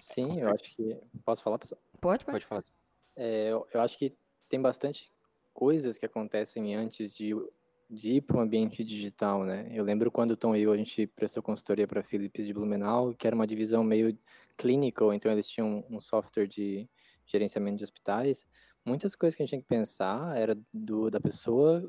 [0.00, 1.80] Sim, eu acho que posso falar, pessoal?
[2.00, 2.64] Pode, pode, pode falar.
[3.16, 4.14] É, eu, eu acho que
[4.48, 5.10] tem bastante
[5.52, 7.34] coisas que acontecem antes de
[7.92, 9.68] de ir para um ambiente digital, né?
[9.70, 13.12] Eu lembro quando o Tom e eu, a gente prestou consultoria para Philips de Blumenau,
[13.12, 14.16] que era uma divisão meio
[14.56, 16.88] clinical, então eles tinham um software de
[17.26, 18.46] gerenciamento de hospitais.
[18.82, 21.86] Muitas coisas que a gente tinha que pensar era do, da pessoa,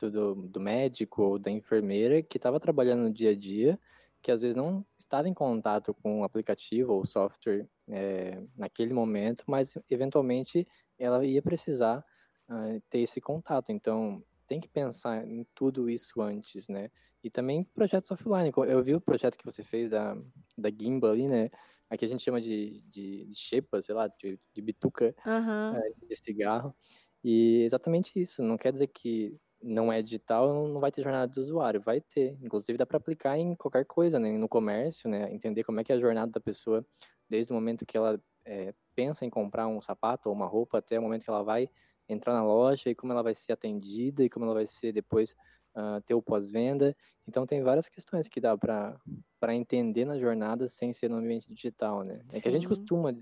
[0.00, 3.78] do, do médico ou da enfermeira que estava trabalhando no dia a dia,
[4.20, 9.44] que às vezes não estava em contato com o aplicativo ou software é, naquele momento,
[9.46, 10.66] mas eventualmente
[10.98, 12.04] ela ia precisar
[12.50, 13.70] uh, ter esse contato.
[13.70, 16.90] Então, tem que pensar em tudo isso antes, né?
[17.22, 18.52] E também projetos offline.
[18.68, 20.16] Eu vi o projeto que você fez da,
[20.56, 21.50] da Gimbal ali, né?
[21.88, 25.76] Aqui a gente chama de, de, de xepa, sei lá, de, de bituca uhum.
[25.76, 26.74] é, de cigarro.
[27.22, 28.42] E exatamente isso.
[28.42, 31.80] Não quer dizer que não é digital, não vai ter jornada do usuário.
[31.80, 32.36] Vai ter.
[32.42, 34.30] Inclusive dá para aplicar em qualquer coisa, né?
[34.32, 35.32] No comércio, né?
[35.32, 36.84] Entender como é que é a jornada da pessoa
[37.28, 40.98] desde o momento que ela é, pensa em comprar um sapato ou uma roupa até
[40.98, 41.70] o momento que ela vai
[42.08, 45.34] entrar na loja e como ela vai ser atendida e como ela vai ser depois
[45.74, 46.96] uh, ter o pós-venda.
[47.26, 52.02] Então tem várias questões que dá para entender na jornada sem ser no ambiente digital,
[52.02, 52.20] né?
[52.28, 52.40] É Sim.
[52.40, 53.14] que a gente costuma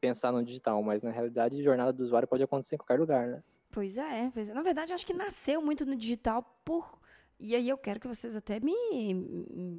[0.00, 3.26] pensar no digital, mas na realidade a jornada do usuário pode acontecer em qualquer lugar,
[3.26, 3.42] né?
[3.70, 4.54] Pois é, pois é.
[4.54, 6.98] Na verdade, eu acho que nasceu muito no digital por
[7.38, 9.12] e aí eu quero que vocês até me,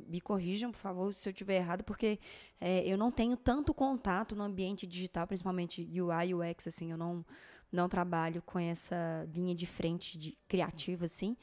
[0.08, 2.20] me corrijam, por favor, se eu estiver errado, porque
[2.60, 7.26] é, eu não tenho tanto contato no ambiente digital, principalmente UI, UX, assim, eu não,
[7.76, 11.36] não trabalho com essa linha de frente de criativa, assim.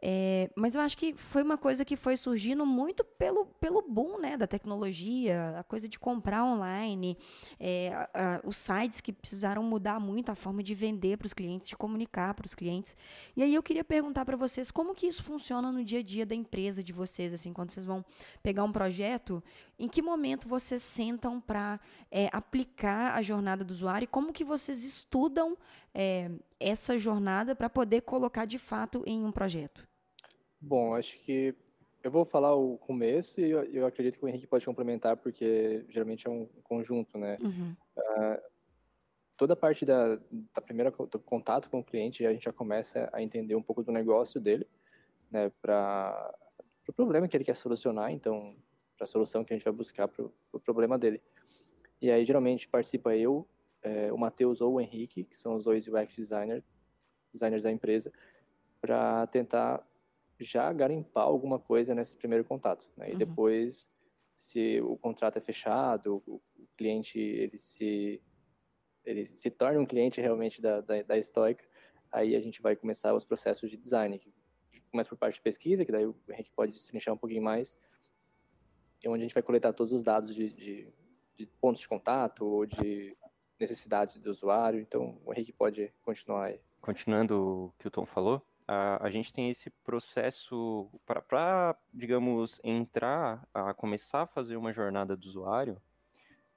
[0.00, 4.18] É, mas eu acho que foi uma coisa que foi surgindo muito pelo, pelo boom
[4.18, 7.16] né, da tecnologia, a coisa de comprar online,
[7.58, 11.32] é, a, a, os sites que precisaram mudar muito a forma de vender para os
[11.32, 12.94] clientes, de comunicar para os clientes.
[13.34, 16.26] E aí eu queria perguntar para vocês como que isso funciona no dia a dia
[16.26, 18.04] da empresa de vocês, assim, quando vocês vão
[18.42, 19.42] pegar um projeto,
[19.78, 21.80] em que momento vocês sentam para
[22.10, 25.56] é, aplicar a jornada do usuário e como que vocês estudam
[25.98, 26.30] é,
[26.60, 29.88] essa jornada para poder colocar de fato em um projeto?
[30.60, 31.54] Bom, acho que
[32.04, 35.86] eu vou falar o começo e eu, eu acredito que o Henrique pode complementar, porque
[35.88, 37.38] geralmente é um conjunto, né?
[37.40, 37.74] Uhum.
[37.96, 38.42] Uh,
[39.38, 40.16] toda a parte da,
[40.54, 43.82] da primeira do contato com o cliente, a gente já começa a entender um pouco
[43.82, 44.66] do negócio dele,
[45.30, 45.50] né?
[45.62, 48.54] Para o pro problema que ele quer solucionar, então,
[48.98, 51.22] para a solução que a gente vai buscar para o pro problema dele.
[52.02, 53.48] E aí, geralmente, participa eu,
[53.82, 56.64] é, o Matheus ou o Henrique, que são os dois UX designer,
[57.32, 58.12] designers da empresa,
[58.80, 59.86] para tentar
[60.38, 62.90] já garimpar alguma coisa nesse primeiro contato.
[62.96, 63.10] Né?
[63.10, 63.18] E uhum.
[63.18, 63.90] depois,
[64.34, 66.40] se o contrato é fechado, o
[66.76, 68.22] cliente ele se
[69.04, 71.64] ele se torna um cliente realmente da, da, da Stoica,
[72.10, 74.32] aí a gente vai começar os processos de design, que
[74.90, 77.78] começa por parte de pesquisa, que daí o Henrique pode se um pouquinho mais,
[79.06, 80.92] onde a gente vai coletar todos os dados de, de,
[81.36, 83.16] de pontos de contato ou de
[83.58, 84.80] necessidades do usuário.
[84.80, 86.60] Então, o Henrique pode continuar aí.
[86.80, 93.46] Continuando o que o Tom falou, a, a gente tem esse processo para, digamos, entrar,
[93.54, 95.80] a começar a fazer uma jornada do usuário,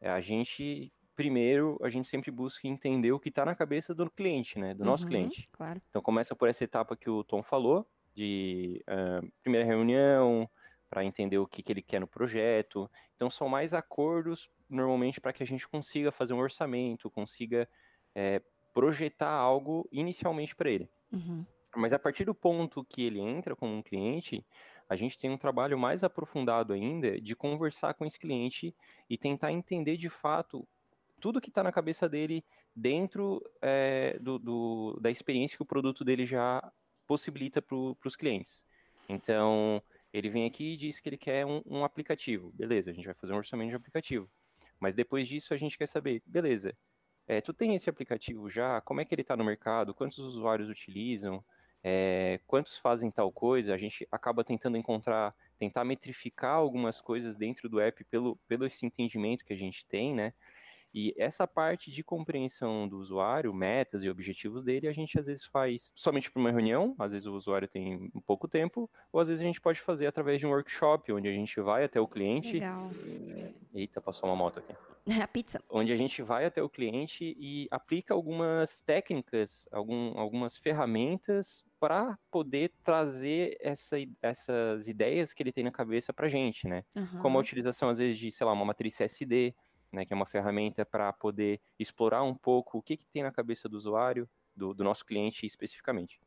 [0.01, 4.09] é, a gente primeiro a gente sempre busca entender o que está na cabeça do
[4.09, 5.49] cliente, né, do uhum, nosso cliente.
[5.51, 5.81] Claro.
[5.89, 7.85] Então começa por essa etapa que o Tom falou
[8.15, 10.49] de uh, primeira reunião
[10.89, 12.89] para entender o que, que ele quer no projeto.
[13.17, 17.67] Então são mais acordos normalmente para que a gente consiga fazer um orçamento, consiga
[18.13, 18.41] é,
[18.73, 20.89] projetar algo inicialmente para ele.
[21.11, 21.45] Uhum.
[21.75, 24.45] Mas a partir do ponto que ele entra como um cliente,
[24.89, 28.75] a gente tem um trabalho mais aprofundado ainda de conversar com esse cliente
[29.09, 30.67] e tentar entender de fato
[31.19, 32.43] tudo que está na cabeça dele
[32.75, 36.71] dentro é, do, do, da experiência que o produto dele já
[37.05, 38.65] possibilita para os clientes.
[39.07, 39.81] Então,
[40.13, 42.51] ele vem aqui e diz que ele quer um, um, aplicativo.
[42.53, 44.29] Beleza, a gente vai fazer um orçamento de aplicativo.
[44.79, 46.75] Mas depois disso a gente quer saber, beleza,
[47.27, 48.81] é, tu tem esse aplicativo já?
[48.81, 49.93] Como é que ele está no mercado?
[49.93, 51.43] Quantos usuários utilizam?
[51.83, 53.73] É, quantos fazem tal coisa?
[53.73, 58.85] A gente acaba tentando encontrar, tentar metrificar algumas coisas dentro do app pelo, pelo esse
[58.85, 60.33] entendimento que a gente tem, né?
[60.93, 65.45] E essa parte de compreensão do usuário, metas e objetivos dele, a gente às vezes
[65.45, 69.27] faz somente para uma reunião, às vezes o usuário tem um pouco tempo, ou às
[69.27, 72.07] vezes a gente pode fazer através de um workshop, onde a gente vai até o
[72.07, 72.53] cliente.
[72.53, 72.89] Legal.
[73.73, 74.73] Eita, passou uma moto aqui.
[75.23, 75.61] A pizza.
[75.69, 82.17] Onde a gente vai até o cliente e aplica algumas técnicas, algum, algumas ferramentas para
[82.29, 86.83] poder trazer essa, essas ideias que ele tem na cabeça para a gente, né?
[86.95, 87.21] Uhum.
[87.21, 89.55] Como a utilização, às vezes, de, sei lá, uma matriz CSD,
[89.91, 93.31] né, que é uma ferramenta para poder explorar um pouco o que, que tem na
[93.31, 96.19] cabeça do usuário, do, do nosso cliente especificamente.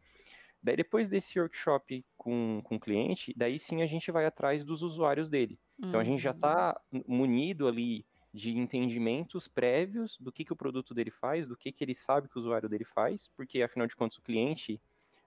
[0.63, 4.83] Daí, depois desse workshop com, com o cliente, daí sim a gente vai atrás dos
[4.83, 5.59] usuários dele.
[5.79, 5.89] Uhum.
[5.89, 7.03] Então, a gente já está uhum.
[7.09, 11.85] munido ali de entendimentos prévios do que, que o produto dele faz, do que, que
[11.85, 14.81] ele sabe que o usuário dele faz, porque, afinal de contas, o cliente,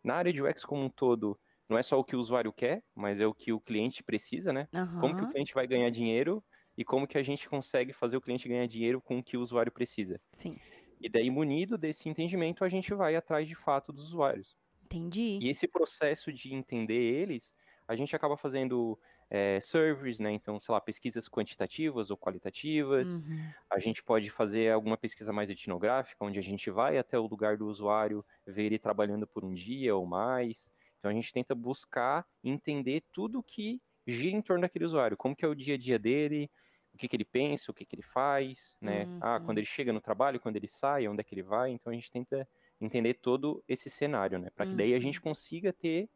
[0.03, 2.81] na área de UX como um todo, não é só o que o usuário quer,
[2.95, 4.67] mas é o que o cliente precisa, né?
[4.73, 4.99] Uhum.
[4.99, 6.43] Como que o cliente vai ganhar dinheiro
[6.77, 9.41] e como que a gente consegue fazer o cliente ganhar dinheiro com o que o
[9.41, 10.19] usuário precisa.
[10.33, 10.57] Sim.
[11.01, 14.55] E daí, munido desse entendimento, a gente vai atrás de fato dos usuários.
[14.83, 15.39] Entendi.
[15.41, 17.53] E esse processo de entender eles,
[17.87, 18.97] a gente acaba fazendo
[19.29, 20.31] é, surveys, né?
[20.31, 23.19] Então, sei lá, pesquisas quantitativas ou qualitativas.
[23.19, 23.49] Uhum.
[23.69, 27.57] A gente pode fazer alguma pesquisa mais etnográfica, onde a gente vai até o lugar
[27.57, 30.69] do usuário, ver ele trabalhando por um dia ou mais.
[30.99, 35.45] Então, a gente tenta buscar entender tudo que gira em torno daquele usuário, como que
[35.45, 36.49] é o dia a dia dele,
[36.93, 39.05] o que, que ele pensa, o que, que ele faz, né?
[39.05, 39.19] Uhum.
[39.21, 41.71] Ah, quando ele chega no trabalho, quando ele sai, onde é que ele vai.
[41.71, 42.47] Então a gente tenta
[42.79, 44.49] entender todo esse cenário, né?
[44.55, 45.23] Para que daí a gente uhum.
[45.23, 46.09] consiga ter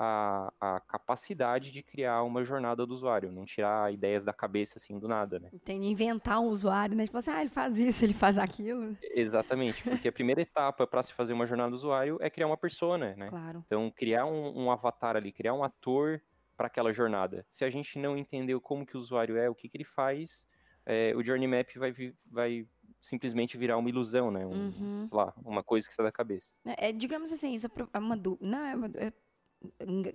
[0.00, 4.96] a, a, capacidade de criar uma jornada do usuário, não tirar ideias da cabeça assim
[4.96, 5.50] do nada, né?
[5.64, 7.04] Tem inventar um usuário, né?
[7.04, 8.96] Tipo assim, ah, ele faz isso, ele faz aquilo.
[9.02, 12.56] Exatamente, porque a primeira etapa para se fazer uma jornada do usuário é criar uma
[12.56, 13.28] persona, né?
[13.28, 13.64] Claro.
[13.66, 16.22] Então, criar um, um avatar ali, criar um ator
[16.58, 17.46] para aquela jornada.
[17.48, 20.44] Se a gente não entendeu como que o usuário é, o que, que ele faz,
[20.84, 21.94] é, o Journey Map vai,
[22.26, 22.66] vai
[23.00, 24.44] simplesmente virar uma ilusão, né?
[24.44, 25.08] Um, uhum.
[25.12, 26.52] lá, uma coisa que está da cabeça.
[26.66, 28.44] É, é, digamos assim, isso é uma dúvida.
[28.44, 29.12] Não, é uma, é,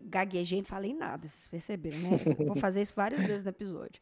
[0.02, 2.18] gaguejei, não falei nada, vocês perceberam, né?
[2.46, 4.02] Vou fazer isso várias vezes no episódio.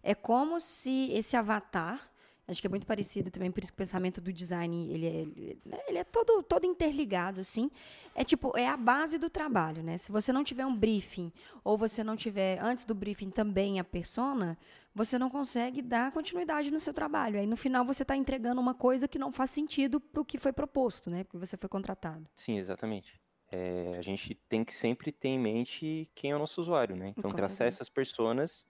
[0.00, 2.08] É como se esse avatar
[2.50, 5.10] Acho que é muito parecido também, por isso que o pensamento do design, ele é,
[5.10, 7.70] ele, né, é todo, todo interligado, assim.
[8.14, 9.96] É tipo, é a base do trabalho, né?
[9.98, 11.32] Se você não tiver um briefing,
[11.62, 14.58] ou você não tiver, antes do briefing, também a persona,
[14.94, 17.38] você não consegue dar continuidade no seu trabalho.
[17.38, 20.38] Aí, no final, você está entregando uma coisa que não faz sentido para o que
[20.38, 21.24] foi proposto, né?
[21.24, 22.26] Porque você foi contratado.
[22.34, 23.20] Sim, exatamente.
[23.52, 27.12] É, a gente tem que sempre ter em mente quem é o nosso usuário, né?
[27.16, 28.66] Então, traçar essas personas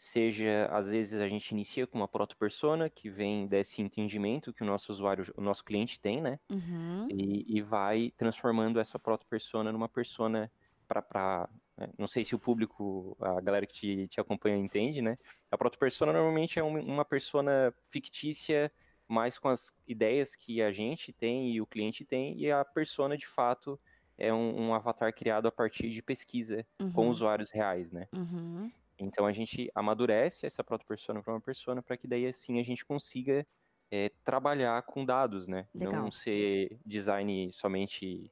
[0.00, 4.66] seja às vezes a gente inicia com uma proto-persona que vem desse entendimento que o
[4.66, 6.40] nosso usuário, o nosso cliente tem, né?
[6.50, 7.06] Uhum.
[7.10, 10.50] E, e, vai transformando essa proto-persona numa persona
[10.88, 11.90] para né?
[11.98, 15.18] não sei se o público, a galera que te, te acompanha entende, né?
[15.50, 18.72] A proto-persona normalmente é um, uma persona fictícia,
[19.06, 23.18] mais com as ideias que a gente tem e o cliente tem, e a persona
[23.18, 23.78] de fato
[24.16, 26.90] é um, um avatar criado a partir de pesquisa uhum.
[26.90, 28.08] com usuários reais, né?
[28.14, 28.72] Uhum.
[29.04, 32.84] Então a gente amadurece essa proto-persona para uma persona para que daí assim a gente
[32.84, 33.46] consiga
[33.90, 35.66] é, trabalhar com dados, né?
[35.74, 35.92] Legal.
[35.94, 38.30] Não ser design somente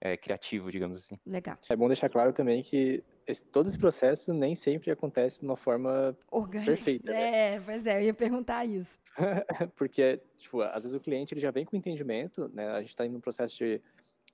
[0.00, 1.18] é, criativo, digamos assim.
[1.26, 1.56] Legal.
[1.68, 5.56] É bom deixar claro também que esse, todo esse processo nem sempre acontece de uma
[5.56, 6.72] forma Orgânica.
[6.72, 7.10] perfeita.
[7.10, 7.54] Né?
[7.54, 8.98] É, pois é, eu ia perguntar isso.
[9.76, 12.68] Porque, tipo, às vezes o cliente ele já vem com entendimento, né?
[12.68, 13.82] A gente está em um processo de,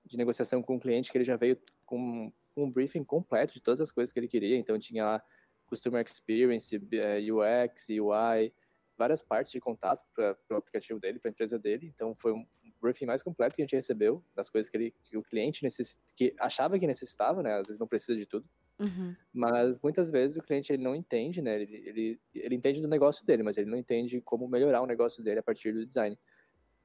[0.05, 3.81] de negociação com o cliente que ele já veio com um briefing completo de todas
[3.81, 4.57] as coisas que ele queria.
[4.57, 5.23] Então tinha lá
[5.67, 8.53] Customer Experience, UX, eh, UI,
[8.97, 11.91] várias partes de contato para o aplicativo dele, para a empresa dele.
[11.95, 12.47] Então foi um
[12.81, 15.99] briefing mais completo que a gente recebeu das coisas que, ele, que o cliente necessit,
[16.15, 17.55] que achava que necessitava, né?
[17.55, 18.49] Às vezes não precisa de tudo.
[18.79, 19.15] Uhum.
[19.33, 21.63] Mas muitas vezes o cliente ele não entende, né?
[21.63, 25.23] Ele, ele, ele entende do negócio dele, mas ele não entende como melhorar o negócio
[25.23, 26.19] dele a partir do design.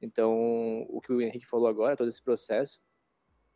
[0.01, 2.82] Então, o que o Henrique falou agora, todo esse processo,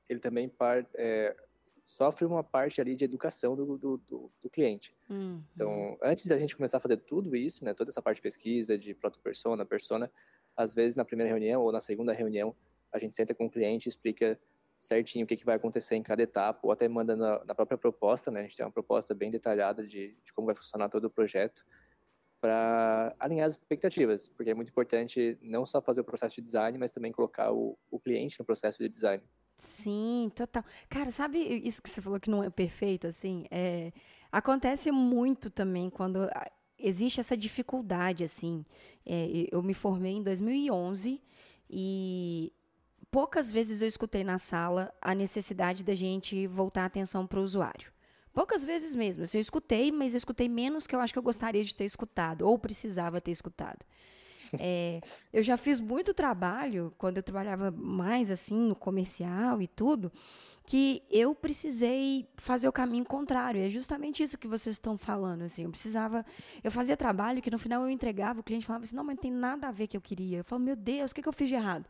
[0.10, 1.36] ele também part, é,
[1.84, 4.96] sofre uma parte ali de educação do, do, do, do cliente.
[5.10, 5.44] Uhum.
[5.54, 8.78] Então, antes da gente começar a fazer tudo isso, né, toda essa parte de pesquisa,
[8.78, 10.12] de proto-persona, persona,
[10.56, 12.56] às vezes na primeira reunião ou na segunda reunião,
[12.92, 14.40] a gente senta com o cliente e explica
[14.78, 17.78] certinho o que, que vai acontecer em cada etapa, ou até manda na, na própria
[17.78, 21.06] proposta, né, a gente tem uma proposta bem detalhada de, de como vai funcionar todo
[21.06, 21.66] o projeto,
[22.40, 26.78] para alinhar as expectativas, porque é muito importante não só fazer o processo de design,
[26.78, 29.24] mas também colocar o, o cliente no processo de design.
[29.64, 30.64] Sim, total.
[30.90, 33.46] Cara, sabe isso que você falou que não é perfeito, assim?
[33.50, 33.92] É,
[34.32, 36.30] acontece muito também quando
[36.78, 38.66] existe essa dificuldade, assim.
[39.06, 41.22] É, eu me formei em 2011
[41.70, 42.52] e
[43.10, 47.44] poucas vezes eu escutei na sala a necessidade da gente voltar a atenção para o
[47.44, 47.92] usuário.
[48.34, 49.24] Poucas vezes mesmo.
[49.24, 51.86] Assim, eu escutei, mas eu escutei menos que eu acho que eu gostaria de ter
[51.86, 53.86] escutado, ou precisava ter escutado.
[54.66, 55.02] É,
[55.32, 60.12] eu já fiz muito trabalho, quando eu trabalhava mais assim no comercial e tudo,
[60.66, 63.62] que eu precisei fazer o caminho contrário.
[63.62, 65.44] É justamente isso que vocês estão falando.
[65.44, 66.26] Assim, eu precisava.
[66.64, 69.22] Eu fazia trabalho que no final eu entregava, o cliente falava assim: não, mas não
[69.22, 70.40] tem nada a ver que eu queria.
[70.40, 71.86] Eu falo, meu Deus, o que, que eu fiz de errado?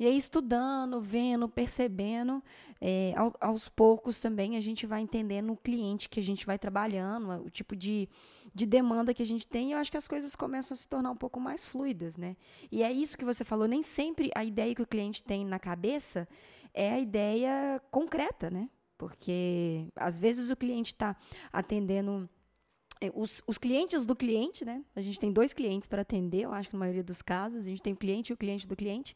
[0.00, 2.42] E aí, estudando, vendo, percebendo,
[2.80, 6.58] é, ao, aos poucos também a gente vai entendendo o cliente que a gente vai
[6.58, 8.08] trabalhando, o tipo de,
[8.54, 10.88] de demanda que a gente tem, e eu acho que as coisas começam a se
[10.88, 12.34] tornar um pouco mais fluidas, né?
[12.72, 15.58] E é isso que você falou, nem sempre a ideia que o cliente tem na
[15.58, 16.26] cabeça
[16.72, 18.70] é a ideia concreta, né?
[18.96, 21.14] Porque às vezes o cliente está
[21.52, 22.26] atendendo
[23.02, 24.82] é, os, os, clientes do cliente, né?
[24.96, 27.68] A gente tem dois clientes para atender, eu acho que na maioria dos casos, a
[27.68, 29.14] gente tem o cliente e o cliente do cliente.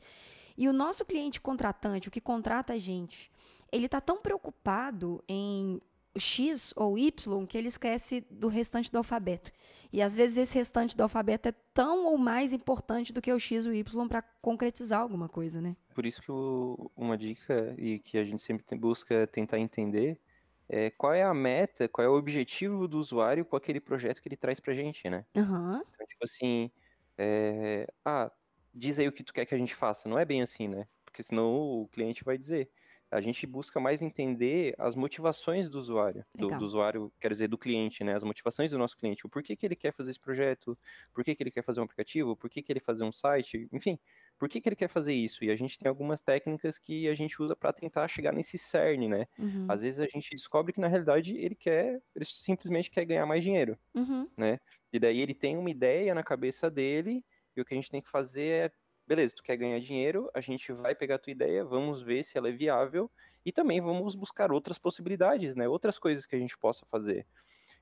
[0.57, 3.31] E o nosso cliente contratante, o que contrata a gente,
[3.73, 5.81] ele está tão preocupado em
[6.17, 9.51] X ou Y que ele esquece do restante do alfabeto.
[9.93, 13.39] E às vezes esse restante do alfabeto é tão ou mais importante do que o
[13.39, 15.77] X ou Y para concretizar alguma coisa, né?
[15.95, 20.21] Por isso que o, uma dica e que a gente sempre busca tentar entender
[20.69, 24.29] é qual é a meta, qual é o objetivo do usuário com aquele projeto que
[24.29, 25.25] ele traz pra gente, né?
[25.37, 25.83] Uhum.
[25.95, 26.71] Então, tipo assim,
[27.19, 27.87] é...
[28.05, 28.31] ah,
[28.75, 30.09] diz aí o que tu quer que a gente faça.
[30.09, 30.87] Não é bem assim, né?
[31.05, 32.71] Porque senão o cliente vai dizer
[33.15, 37.57] a gente busca mais entender as motivações do usuário, do, do, usuário, quero dizer, do
[37.57, 38.15] cliente, né?
[38.17, 40.77] As motivações do nosso cliente, o porquê que ele quer fazer esse projeto,
[41.13, 43.69] por que, que ele quer fazer um aplicativo, por que, que ele fazer um site,
[43.73, 43.97] enfim,
[44.37, 45.45] por que, que ele quer fazer isso?
[45.45, 49.09] E a gente tem algumas técnicas que a gente usa para tentar chegar nesse cerne,
[49.09, 49.29] né?
[49.39, 49.67] Uhum.
[49.69, 53.45] Às vezes a gente descobre que na realidade ele quer, ele simplesmente quer ganhar mais
[53.45, 54.29] dinheiro, uhum.
[54.37, 54.59] né?
[54.93, 57.25] E daí ele tem uma ideia na cabeça dele
[57.57, 58.73] e o que a gente tem que fazer é
[59.07, 62.37] beleza, tu quer ganhar dinheiro, a gente vai pegar a tua ideia, vamos ver se
[62.37, 63.11] ela é viável
[63.45, 65.69] e também vamos buscar outras possibilidades, né?
[65.69, 67.27] Outras coisas que a gente possa fazer.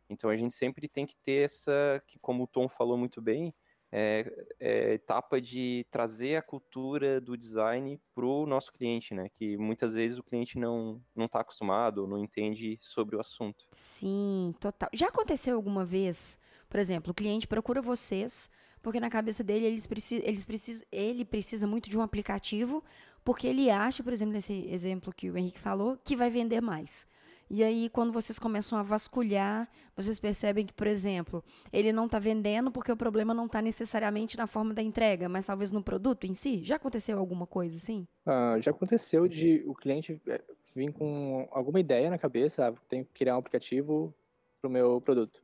[0.09, 3.55] Então a gente sempre tem que ter essa, que como o Tom falou muito bem,
[3.95, 9.29] é, é, etapa de trazer a cultura do design para o nosso cliente, né?
[9.35, 13.66] Que muitas vezes o cliente não não está acostumado, não entende sobre o assunto.
[13.73, 14.89] Sim, total.
[14.95, 16.39] Já aconteceu alguma vez,
[16.70, 18.51] por exemplo, o cliente procura vocês
[18.83, 22.83] porque na cabeça dele eles eles precis, ele precisa muito de um aplicativo,
[23.24, 27.07] porque ele acha, por exemplo, nesse exemplo que o Henrique falou, que vai vender mais.
[27.55, 32.18] E aí, quando vocês começam a vasculhar, vocês percebem que, por exemplo, ele não está
[32.18, 36.26] vendendo porque o problema não está necessariamente na forma da entrega, mas talvez no produto
[36.26, 36.64] em si.
[36.64, 38.09] Já aconteceu alguma coisa assim?
[38.24, 40.41] Ah, já aconteceu de o cliente eh,
[40.74, 44.14] vir com alguma ideia na cabeça, ah, tem que criar um aplicativo
[44.59, 45.43] para o meu produto.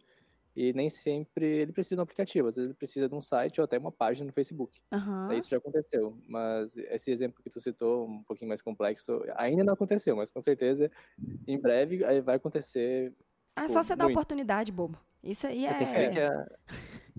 [0.58, 3.60] E nem sempre ele precisa de um aplicativo, às vezes ele precisa de um site
[3.60, 4.82] ou até uma página no Facebook.
[4.92, 5.32] Uhum.
[5.32, 9.74] Isso já aconteceu, mas esse exemplo que tu citou, um pouquinho mais complexo, ainda não
[9.74, 10.90] aconteceu, mas com certeza
[11.46, 13.14] em breve vai acontecer.
[13.54, 14.98] Ah, é só você dar oportunidade, bobo.
[15.22, 15.74] Isso aí é.
[15.74, 16.46] Tem que ver que a,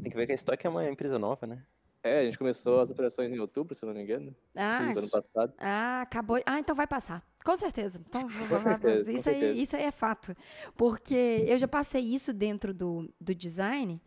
[0.02, 1.64] tem que, ver que a Stock é uma empresa nova, né?
[2.04, 4.36] É, a gente começou as operações em outubro, se não me engano.
[4.54, 5.54] Ah, ano passado.
[5.58, 6.42] Ah, acabou.
[6.46, 7.26] Ah, então vai passar.
[7.44, 8.02] Com certeza.
[8.08, 9.62] Então, com certeza, isso, com aí, certeza.
[9.62, 10.36] isso aí é fato.
[10.76, 14.02] Porque eu já passei isso dentro do, do design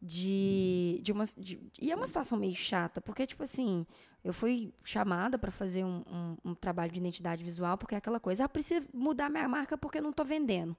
[0.00, 1.24] de, de uma.
[1.36, 3.84] De, e é uma situação meio chata, porque, tipo assim,
[4.22, 8.20] eu fui chamada para fazer um, um, um, trabalho de identidade visual, porque é aquela
[8.20, 10.76] coisa, ah, preciso mudar minha marca porque eu não estou vendendo.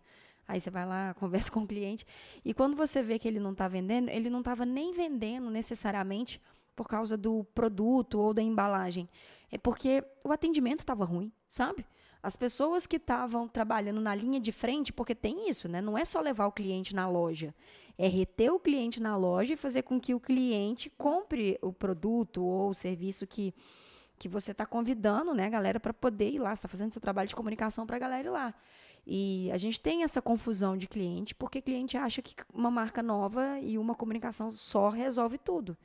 [0.48, 2.06] Aí você vai lá, conversa com o cliente.
[2.44, 6.42] E quando você vê que ele não está vendendo, ele não estava nem vendendo necessariamente
[6.76, 9.10] por causa do produto ou da embalagem.
[9.52, 11.86] É porque o atendimento estava ruim, sabe?
[12.22, 15.82] As pessoas que estavam trabalhando na linha de frente, porque tem isso, né?
[15.82, 17.56] Não é só levar o cliente na loja,
[17.98, 22.44] é reter o cliente na loja e fazer com que o cliente compre o produto
[22.44, 23.54] ou o serviço que,
[24.18, 26.50] que você está convidando, né, galera, para poder ir lá.
[26.50, 28.54] Você está fazendo seu trabalho de comunicação para a galera ir lá.
[29.08, 33.60] E a gente tem essa confusão de cliente, porque cliente acha que uma marca nova
[33.60, 35.78] e uma comunicação só resolve tudo.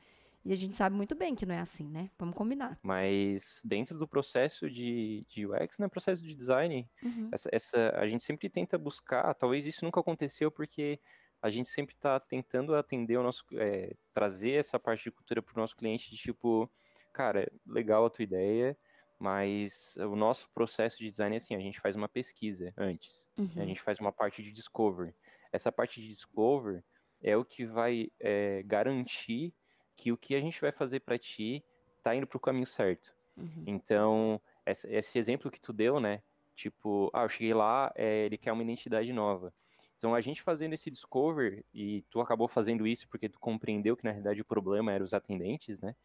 [0.45, 2.11] E a gente sabe muito bem que não é assim, né?
[2.19, 2.77] Vamos combinar.
[2.83, 7.29] Mas dentro do processo de, de UX, né, processo de design, uhum.
[7.31, 10.99] essa, essa, a gente sempre tenta buscar, talvez isso nunca aconteceu porque
[11.41, 15.53] a gente sempre está tentando atender o nosso, é, trazer essa parte de cultura para
[15.55, 16.71] o nosso cliente de tipo,
[17.11, 18.77] cara, legal a tua ideia,
[19.17, 23.49] mas o nosso processo de design é assim, a gente faz uma pesquisa antes, uhum.
[23.57, 25.15] a gente faz uma parte de discover.
[25.51, 26.83] Essa parte de discover
[27.21, 29.51] é o que vai é, garantir
[29.95, 31.63] que o que a gente vai fazer para ti
[32.03, 33.13] tá indo para o caminho certo.
[33.37, 33.63] Uhum.
[33.65, 36.21] Então, esse, esse exemplo que tu deu, né?
[36.55, 39.53] Tipo, ah, eu cheguei lá, é, ele quer uma identidade nova.
[39.97, 44.03] Então, a gente fazendo esse discover, e tu acabou fazendo isso porque tu compreendeu que,
[44.03, 45.95] na realidade, o problema era os atendentes, né?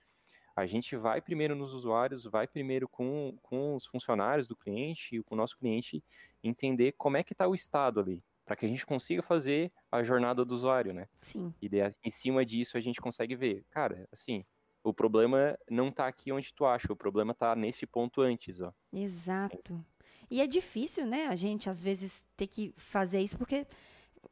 [0.55, 5.22] A gente vai primeiro nos usuários, vai primeiro com, com os funcionários do cliente e
[5.22, 6.03] com o nosso cliente
[6.43, 10.03] entender como é que está o estado ali, para que a gente consiga fazer a
[10.03, 11.07] jornada do usuário, né?
[11.20, 11.55] Sim.
[11.62, 14.44] E de, em cima disso a gente consegue ver, cara, assim,
[14.82, 18.72] o problema não está aqui onde tu acha, o problema está nesse ponto antes, ó.
[18.92, 19.86] Exato.
[20.28, 23.64] E é difícil, né, a gente às vezes ter que fazer isso, porque,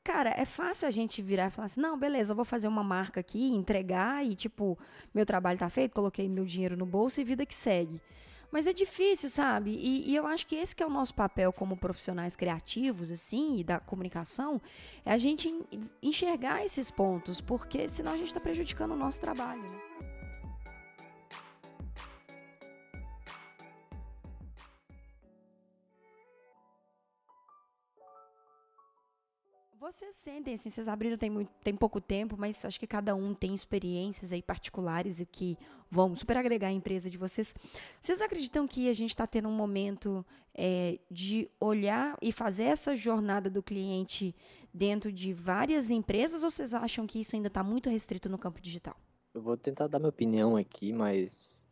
[0.03, 2.83] cara, é fácil a gente virar e falar assim: não, beleza, eu vou fazer uma
[2.83, 4.77] marca aqui, entregar e, tipo,
[5.15, 8.01] meu trabalho tá feito, coloquei meu dinheiro no bolso e vida que segue.
[8.51, 9.71] Mas é difícil, sabe?
[9.71, 13.59] E, e, eu acho que esse que é o nosso papel como profissionais criativos, assim,
[13.59, 14.61] e da comunicação,
[15.05, 15.55] é a gente
[16.03, 19.63] enxergar esses pontos, porque senão a gente está prejudicando o nosso trabalho.
[19.63, 20.18] Né?
[29.81, 33.33] Vocês sentem, assim, vocês abriram tem, muito, tem pouco tempo, mas acho que cada um
[33.33, 35.57] tem experiências aí particulares e que
[35.89, 37.55] vão super agregar a empresa de vocês.
[38.01, 42.93] Vocês acreditam que a gente está tendo um momento é, de olhar e fazer essa
[42.97, 44.35] jornada do cliente
[44.75, 48.61] dentro de várias empresas ou vocês acham que isso ainda está muito restrito no campo
[48.61, 48.97] digital?
[49.33, 51.65] Eu vou tentar dar minha opinião aqui, mas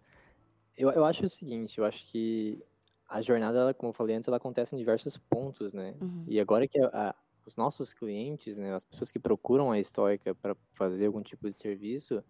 [0.77, 2.63] eu, eu acho o seguinte, eu acho que
[3.09, 5.97] a jornada, como eu falei antes, ela acontece em diversos pontos, né?
[6.01, 6.25] Uhum.
[6.29, 7.15] E agora que a,
[7.47, 11.55] os nossos clientes, né, as pessoas que procuram a Stoica para fazer algum tipo de
[11.55, 12.23] serviço,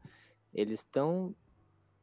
[0.53, 1.35] eles estão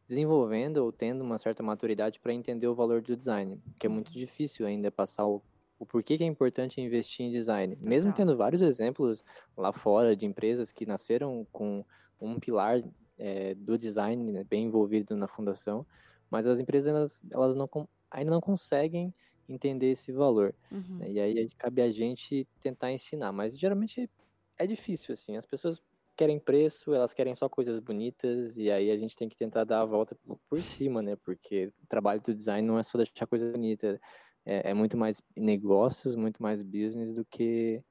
[0.07, 4.09] desenvolvendo ou tendo uma certa maturidade para entender o valor do design, que é muito
[4.09, 4.19] uhum.
[4.19, 5.41] difícil ainda passar o,
[5.79, 7.77] o porquê que é importante investir em design.
[7.81, 9.23] Mesmo tendo vários exemplos
[9.55, 11.85] lá fora de empresas que nasceram com
[12.19, 12.83] um pilar
[13.17, 15.85] é, do design né, bem envolvido na fundação,
[16.29, 17.69] mas as empresas elas, elas não,
[18.09, 19.13] ainda não conseguem
[19.47, 20.55] entender esse valor.
[20.71, 20.97] Uhum.
[20.97, 21.11] Né?
[21.11, 24.09] E aí cabe a gente tentar ensinar, mas geralmente
[24.57, 25.81] é difícil, assim, as pessoas
[26.15, 29.81] querem preço, elas querem só coisas bonitas, e aí a gente tem que tentar dar
[29.81, 30.15] a volta
[30.47, 33.99] por cima, né, porque o trabalho do design não é só deixar coisa bonita,
[34.45, 37.83] é, é muito mais negócios, muito mais business do que,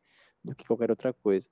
[0.45, 1.49] do que qualquer outra coisa.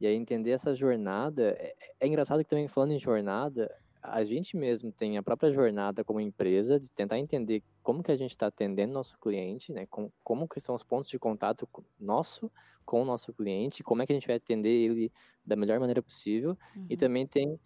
[0.00, 3.70] E aí entender essa jornada, é, é engraçado que também falando em jornada,
[4.06, 8.16] a gente mesmo tem a própria jornada como empresa de tentar entender como que a
[8.16, 9.86] gente está atendendo nosso cliente, né?
[9.86, 11.66] Com, como que são os pontos de contato
[11.98, 12.52] nosso
[12.84, 15.10] com o nosso cliente, como é que a gente vai atender ele
[15.44, 16.56] da melhor maneira possível.
[16.76, 16.86] Uhum.
[16.90, 17.58] E também tem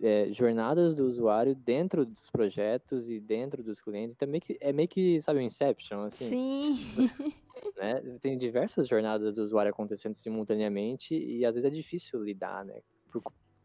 [0.00, 4.16] é, jornadas do usuário dentro dos projetos e dentro dos clientes.
[4.16, 6.28] Também que é meio que, sabe, o Inception, assim.
[6.28, 6.78] Sim.
[7.76, 8.00] né?
[8.22, 12.80] Tem diversas jornadas do usuário acontecendo simultaneamente e às vezes é difícil lidar, né?
[13.12, 13.22] Por,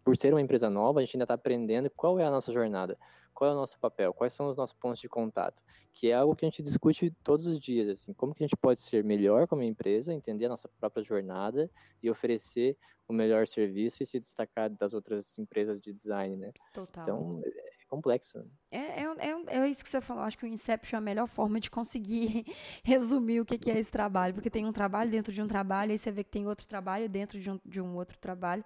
[0.10, 2.98] por ser uma empresa nova, a gente ainda está aprendendo qual é a nossa jornada,
[3.32, 5.62] qual é o nosso papel, quais são os nossos pontos de contato,
[5.94, 8.58] que é algo que a gente discute todos os dias, assim, como que a gente
[8.58, 11.70] pode ser melhor como empresa, entender a nossa própria jornada
[12.02, 12.76] e oferecer
[13.08, 16.54] o melhor serviço e se destacar das outras empresas de design, né?
[16.74, 17.04] Total.
[17.04, 18.44] Então, é complexo.
[18.72, 21.28] É, é, é, é isso que você falou, acho que o Inception é a melhor
[21.28, 22.46] forma de conseguir
[22.84, 26.00] resumir o que é esse trabalho, porque tem um trabalho dentro de um trabalho, aí
[26.00, 28.66] você vê que tem outro trabalho dentro de um, de um outro trabalho,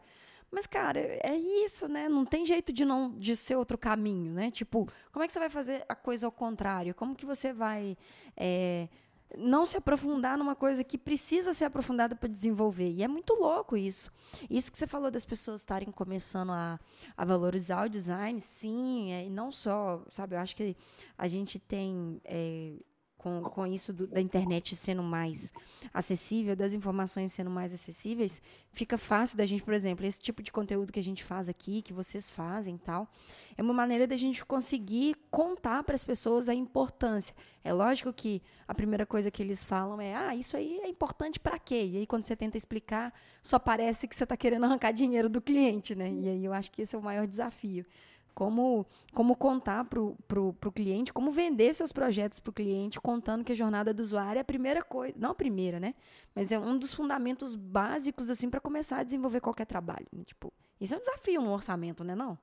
[0.54, 2.08] mas, cara, é isso, né?
[2.08, 4.52] Não tem jeito de não de ser outro caminho, né?
[4.52, 6.94] Tipo, como é que você vai fazer a coisa ao contrário?
[6.94, 7.98] Como que você vai
[8.38, 8.88] é,
[9.36, 12.92] não se aprofundar numa coisa que precisa ser aprofundada para desenvolver?
[12.92, 14.12] E é muito louco isso.
[14.48, 16.80] Isso que você falou das pessoas estarem começando a,
[17.18, 20.36] a valorizar o design, sim, é, e não só, sabe?
[20.36, 20.78] Eu acho que
[21.18, 22.76] a gente tem é,
[23.24, 25.54] com, com isso do, da internet sendo mais
[25.94, 28.42] acessível, das informações sendo mais acessíveis,
[28.74, 31.82] fica fácil da gente, por exemplo, esse tipo de conteúdo que a gente faz aqui,
[31.82, 33.08] que vocês fazem tal,
[33.56, 37.34] é uma maneira da gente conseguir contar para as pessoas a importância.
[37.64, 41.40] É lógico que a primeira coisa que eles falam é: ah, isso aí é importante
[41.40, 41.86] para quê?
[41.94, 45.42] E aí, quando você tenta explicar, só parece que você está querendo arrancar dinheiro do
[45.42, 46.12] cliente, né?
[46.12, 47.86] E aí eu acho que esse é o maior desafio
[48.34, 53.52] como, como contar para o cliente, como vender seus projetos para o cliente, contando que
[53.52, 55.94] a jornada do usuário é a primeira coisa, não a primeira, né?
[56.36, 60.08] Mas é um dos fundamentos básicos assim para começar a desenvolver qualquer trabalho.
[60.12, 60.24] Né?
[60.24, 62.38] Tipo, isso é um desafio no orçamento, né, não?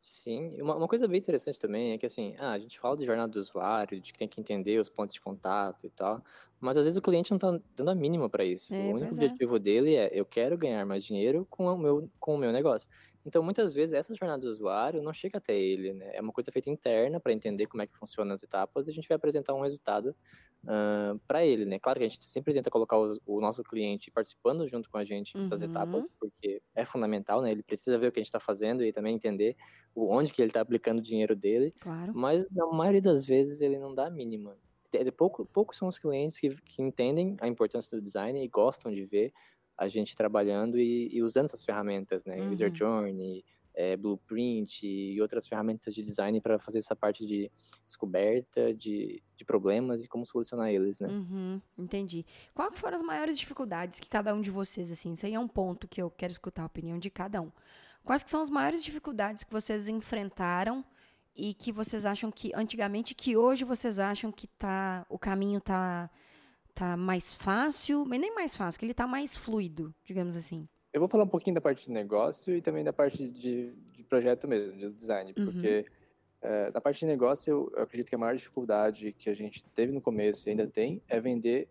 [0.00, 3.04] Sim, uma, uma coisa bem interessante também é que assim, ah, a gente fala de
[3.04, 6.22] jornada do usuário, de que tem que entender os pontos de contato e tal,
[6.60, 8.72] Mas às vezes o cliente não está dando a mínima para isso.
[8.72, 9.14] É, o único é.
[9.14, 12.88] objetivo dele é eu quero ganhar mais dinheiro com o meu, com o meu negócio.
[13.24, 16.10] Então, muitas vezes, essa jornada do usuário não chega até ele, né?
[16.16, 18.94] É uma coisa feita interna para entender como é que funcionam as etapas e a
[18.94, 20.16] gente vai apresentar um resultado
[21.26, 21.78] para ele, né?
[21.78, 25.04] Claro que a gente sempre tenta colocar os- o nosso cliente participando junto com a
[25.04, 25.62] gente das Uhum.
[25.62, 27.50] etapas, porque é fundamental, né?
[27.52, 29.56] Ele precisa ver o que a gente está fazendo e também entender
[29.94, 31.74] onde que ele está aplicando o dinheiro dele.
[31.78, 32.12] Claro.
[32.12, 34.58] Mas na maioria das vezes ele não dá a mínima.
[35.16, 39.04] Pouco, poucos são os clientes que, que entendem a importância do design e gostam de
[39.04, 39.32] ver
[39.76, 42.42] a gente trabalhando e, e usando essas ferramentas, né?
[42.48, 42.74] User Uhum.
[42.74, 47.50] Journey, é, Blueprint e outras ferramentas de design para fazer essa parte de
[47.84, 51.08] descoberta de, de problemas e como solucionar eles, né?
[51.08, 52.26] Uhum, entendi.
[52.54, 55.38] Qual que foram as maiores dificuldades que cada um de vocês, assim, isso aí é
[55.40, 57.50] um ponto que eu quero escutar a opinião de cada um.
[58.04, 60.84] Quais que são as maiores dificuldades que vocês enfrentaram
[61.38, 66.10] e que vocês acham que antigamente, que hoje vocês acham que tá, o caminho tá,
[66.74, 70.68] tá mais fácil, mas nem mais fácil, que ele tá mais fluido, digamos assim.
[70.92, 74.02] Eu vou falar um pouquinho da parte de negócio e também da parte de, de
[74.04, 75.44] projeto mesmo, de design, Uhum.
[75.44, 75.84] porque
[76.42, 79.62] eh, na parte de negócio eu, eu acredito que a maior dificuldade que a gente
[79.74, 81.68] teve no começo e ainda tem é vender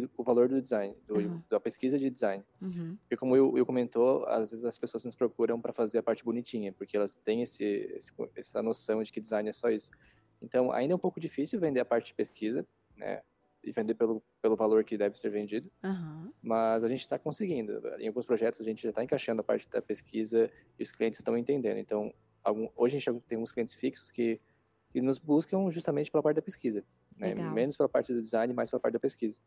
[0.00, 1.42] o, o valor do design, do- Uhum.
[1.48, 2.44] da pesquisa de design.
[2.60, 6.02] Uhum, E como o Will comentou, às vezes as pessoas nos procuram para fazer a
[6.02, 7.64] parte bonitinha, porque elas têm esse,
[7.96, 9.90] esse- essa noção de que design é só isso.
[10.40, 12.66] Então, ainda é um pouco difícil vender a parte de pesquisa,
[12.96, 13.22] né?
[13.64, 17.80] E vender pelo, pelo valor que deve ser vendido, aham, mas a gente está conseguindo.
[18.00, 21.20] Em alguns projetos a gente já está encaixando a parte da pesquisa e os clientes
[21.20, 21.76] estão entendendo.
[21.78, 22.12] Então,
[22.42, 24.40] algum, hoje a gente tem uns clientes fixos que,
[24.88, 26.84] que nos buscam justamente pela parte da pesquisa,
[27.16, 27.28] né?
[27.52, 29.38] Menos pela parte do design, mais pela parte da pesquisa.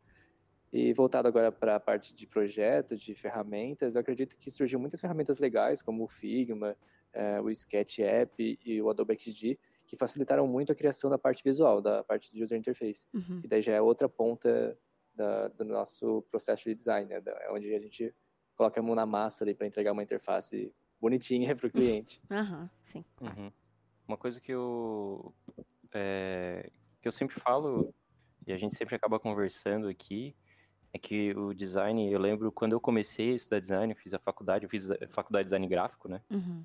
[0.72, 5.00] E voltado agora para a parte de projeto, de ferramentas, eu acredito que surgiu muitas
[5.00, 6.76] ferramentas legais, como o Figma,
[7.12, 11.42] eh, o Sketch App e o Adobe XD, que facilitaram muito a criação da parte
[11.44, 13.06] visual, da parte de user interface.
[13.14, 13.40] uhum.
[13.44, 14.76] E daí já é outra ponta
[15.14, 17.22] da- do nosso processo de design, né?
[17.42, 18.14] É onde a gente
[18.56, 22.20] coloca a mão na massa ali para entregar uma interface bonitinha para o cliente.
[22.30, 23.04] Aham, sim.
[23.20, 23.50] Uhum.
[24.08, 25.32] Uma coisa que eu,
[25.94, 27.94] é, que eu sempre falo,
[28.46, 30.34] e a gente sempre acaba conversando aqui,
[30.92, 34.18] é que o design, eu lembro quando eu comecei a estudar design, eu fiz a
[34.18, 36.22] faculdade, eu fiz a faculdade de design gráfico, né?
[36.30, 36.64] Uhum,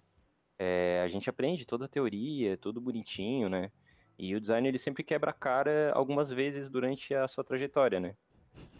[0.60, 3.72] É, a gente aprende toda a teoria, tudo bonitinho, né?
[4.18, 8.16] E o design ele sempre quebra a cara algumas vezes durante a sua trajetória, né?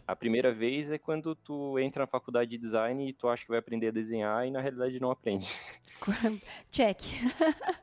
[0.08, 3.50] A primeira vez é quando tu entra na faculdade de design e tu acha que
[3.50, 5.48] vai aprender a desenhar e na realidade não aprende.
[6.70, 7.00] Check.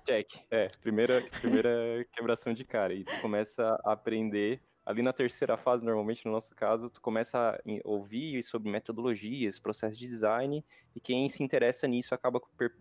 [0.05, 0.29] Check.
[0.51, 2.95] É, primeira, primeira quebração de cara.
[2.95, 4.63] E tu começa a aprender.
[4.89, 9.99] Ali na terceira fase, normalmente, no nosso caso, tu começa a ouvir sobre metodologias, processos
[9.99, 10.65] de design,
[10.97, 12.41] e quem se interessa nisso acaba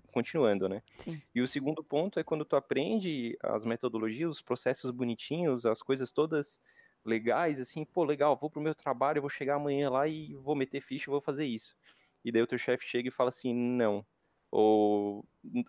[0.09, 0.81] continuando, né?
[0.99, 1.21] Sim.
[1.35, 6.13] E o segundo ponto é quando tu aprende as metodologias, os processos bonitinhos, as coisas
[6.13, 6.61] todas
[7.03, 10.79] legais, assim, pô, legal, vou pro meu trabalho, vou chegar amanhã lá e vou meter
[10.79, 11.75] ficha, vou fazer isso.
[12.23, 14.05] E daí o teu chefe chega e fala assim, não.
[14.49, 15.25] Ou,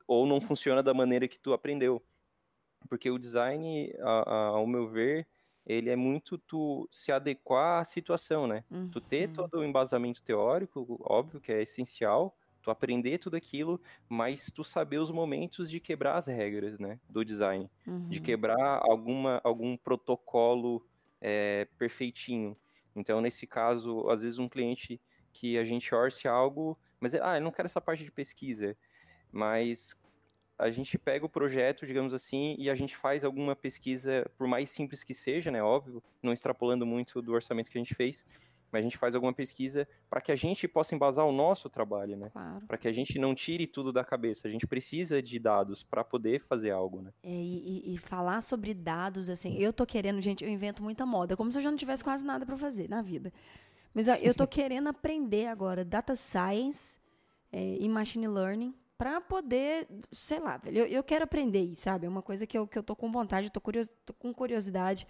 [0.07, 2.01] ou não funciona da maneira que tu aprendeu.
[2.89, 5.27] Porque o design, ao meu ver,
[5.69, 8.65] ele é muito tu se adequar à situação, né?
[8.91, 9.35] Tu ter Uhum.
[9.35, 14.99] todo o embasamento teórico, óbvio que é essencial, tu aprender tudo aquilo, mas tu saber
[14.99, 17.71] os momentos de quebrar as regras, né, do design,
[18.11, 18.21] de Uhum.
[18.21, 20.87] quebrar alguma algum protocolo
[21.21, 22.57] é, perfeitinho.
[22.97, 25.01] Então, nesse caso, às vezes um cliente
[25.33, 28.77] que a gente orce algo, mas ah, eu não quero essa parte de pesquisa,
[29.33, 29.95] mas
[30.59, 34.69] a gente pega o projeto, digamos assim, e a gente faz alguma pesquisa, por mais
[34.71, 38.25] simples que seja, né, óbvio, não extrapolando muito do orçamento que a gente fez,
[38.71, 42.17] mas a gente faz alguma pesquisa para que a gente possa embasar o nosso trabalho,
[42.17, 42.29] né?
[42.31, 42.67] Claro.
[42.67, 44.47] Para que a gente não tire tudo da cabeça.
[44.47, 47.11] A gente precisa de dados para poder fazer algo, né?
[47.23, 51.35] É, e, e- falar sobre dados, assim, eu tô querendo, gente, eu invento muita moda,
[51.35, 53.33] como se eu já não tivesse quase nada para fazer na vida.
[53.95, 56.99] Mas ó, eu tô querendo aprender agora data science
[57.51, 62.07] é, e machine learning para poder, sei lá, velho, eu, eu quero aprender sabe?
[62.07, 65.07] É uma coisa que eu, que eu tô com vontade, tô, curios, tô com curiosidade.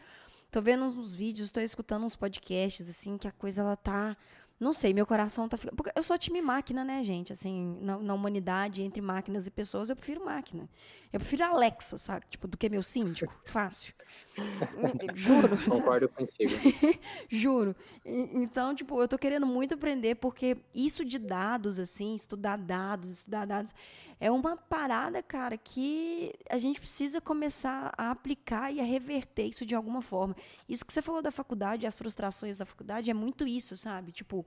[0.51, 4.16] Tô vendo uns vídeos, tô escutando uns podcasts, assim, que a coisa, ela tá...
[4.61, 5.77] Não sei, meu coração tá ficando...
[5.77, 7.33] Porque eu sou time máquina, né, gente?
[7.33, 10.69] Assim, na, na humanidade, entre máquinas e pessoas, eu prefiro máquina.
[11.13, 12.27] Eu prefiro Alexa, sabe?
[12.29, 13.33] Tipo, do que meu síndico.
[13.47, 13.95] Fácil.
[15.15, 15.49] Juro.
[15.49, 15.71] sabe?
[15.71, 16.53] Concordo contigo.
[17.31, 17.75] Juro.
[18.05, 23.47] Então, tipo, eu tô querendo muito aprender, porque isso de dados, assim, estudar dados, estudar
[23.47, 23.73] dados,
[24.21, 29.64] é uma parada, cara, que a gente precisa começar a aplicar e a reverter isso
[29.64, 30.35] de alguma forma.
[30.69, 34.11] Isso que você falou da faculdade, as frustrações da faculdade, é muito isso, sabe?
[34.12, 34.45] Tipo,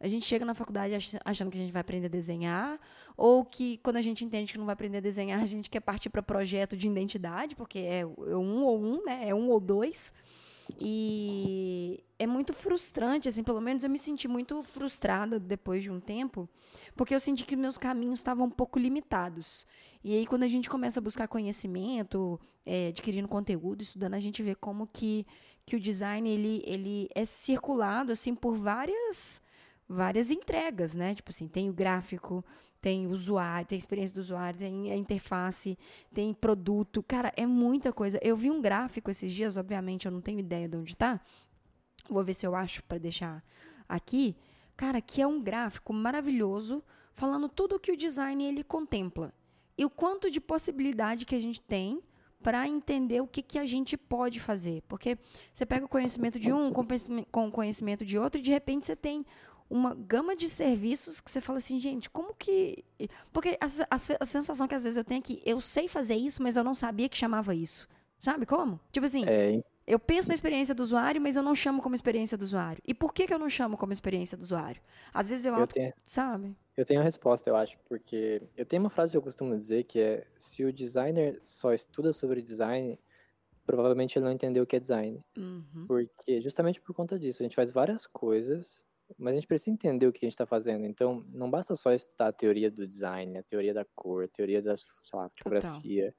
[0.00, 2.80] a gente chega na faculdade ach- achando que a gente vai aprender a desenhar,
[3.16, 5.80] ou que quando a gente entende que não vai aprender a desenhar, a gente quer
[5.80, 9.28] partir para projeto de identidade, porque é é um ou um, né?
[9.28, 10.12] É um ou dois.
[10.78, 16.00] E é muito frustrante, assim, pelo menos eu me senti muito frustrada depois de um
[16.00, 16.48] tempo,
[16.96, 19.66] porque eu senti que meus caminhos estavam um pouco limitados.
[20.02, 24.42] E aí, quando a gente começa a buscar conhecimento, é, adquirindo conteúdo, estudando, a gente
[24.42, 25.26] vê como que,
[25.66, 29.42] que o design, ele, ele é circulado, assim, por várias
[29.88, 31.14] várias entregas, né?
[31.14, 32.44] Tipo assim, tem o gráfico,
[32.84, 35.78] tem usuário, tem experiência do usuário, tem interface,
[36.12, 37.02] tem produto.
[37.02, 38.20] Cara, é muita coisa.
[38.22, 41.18] Eu vi um gráfico esses dias, obviamente eu não tenho ideia de onde está,
[42.10, 43.42] Vou ver se eu acho para deixar
[43.88, 44.36] aqui.
[44.76, 49.32] Cara, que é um gráfico maravilhoso falando tudo o que o design ele contempla
[49.78, 52.02] e o quanto de possibilidade que a gente tem
[52.42, 54.82] para entender o que, que a gente pode fazer.
[54.86, 55.16] Porque
[55.50, 58.94] você pega o conhecimento de um com o conhecimento de outro e de repente você
[58.94, 59.24] tem
[59.68, 62.84] uma gama de serviços que você fala assim, gente, como que.
[63.32, 66.14] Porque a, a, a sensação que às vezes eu tenho é que eu sei fazer
[66.14, 67.88] isso, mas eu não sabia que chamava isso.
[68.18, 68.80] Sabe como?
[68.92, 69.24] Tipo assim.
[69.26, 72.82] É, eu penso na experiência do usuário, mas eu não chamo como experiência do usuário.
[72.86, 74.80] E por que, que eu não chamo como experiência do usuário?
[75.12, 76.56] Às vezes eu, eu tenho, sabe?
[76.76, 79.84] Eu tenho a resposta, eu acho, porque eu tenho uma frase que eu costumo dizer
[79.84, 82.98] que é: se o designer só estuda sobre design,
[83.66, 85.22] provavelmente ele não entendeu o que é design.
[85.36, 85.84] Uhum.
[85.86, 88.86] Porque justamente por conta disso, a gente faz várias coisas,
[89.18, 90.86] mas a gente precisa entender o que a gente está fazendo.
[90.86, 94.62] Então, não basta só estudar a teoria do design, a teoria da cor, a teoria
[94.62, 94.74] da
[95.12, 96.14] lá, tipografia.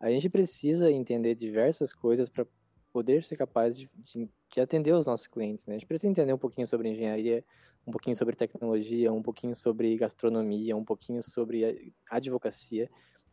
[0.00, 2.46] A gente precisa entender diversas coisas para
[2.92, 5.66] poder ser capaz de, de, de, atender os nossos clientes.
[5.66, 5.74] Né?
[5.74, 7.44] A gente precisa entender um pouquinho sobre engenharia,
[7.86, 12.90] um pouquinho sobre tecnologia, um pouquinho sobre gastronomia, um pouquinho sobre advocacia.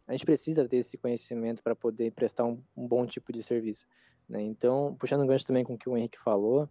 [0.08, 3.86] A gente precisa ter esse conhecimento para poder prestar um, um, bom tipo de serviço.
[4.28, 4.42] Né?
[4.42, 6.70] Então, puxando um gancho também com o que o Henrique falou,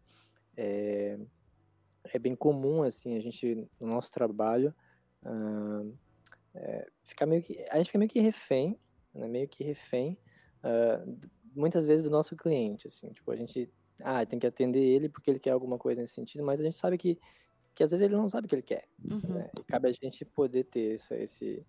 [0.56, 1.18] é,
[2.12, 4.74] é bem comum assim a gente no nosso trabalho
[5.24, 5.94] uh,
[6.54, 8.78] é, ficar meio que a gente fica meio que refém,
[9.14, 9.28] né?
[9.28, 10.18] meio que refém
[10.64, 11.18] uh,
[11.54, 15.30] muitas vezes do nosso cliente, assim, tipo, a gente, ah, tem que atender ele porque
[15.30, 17.18] ele quer alguma coisa nesse sentido, mas a gente sabe que,
[17.74, 19.34] que às vezes ele não sabe o que ele quer, uhum.
[19.34, 19.50] né?
[19.58, 21.64] E cabe a gente poder ter essa, esse,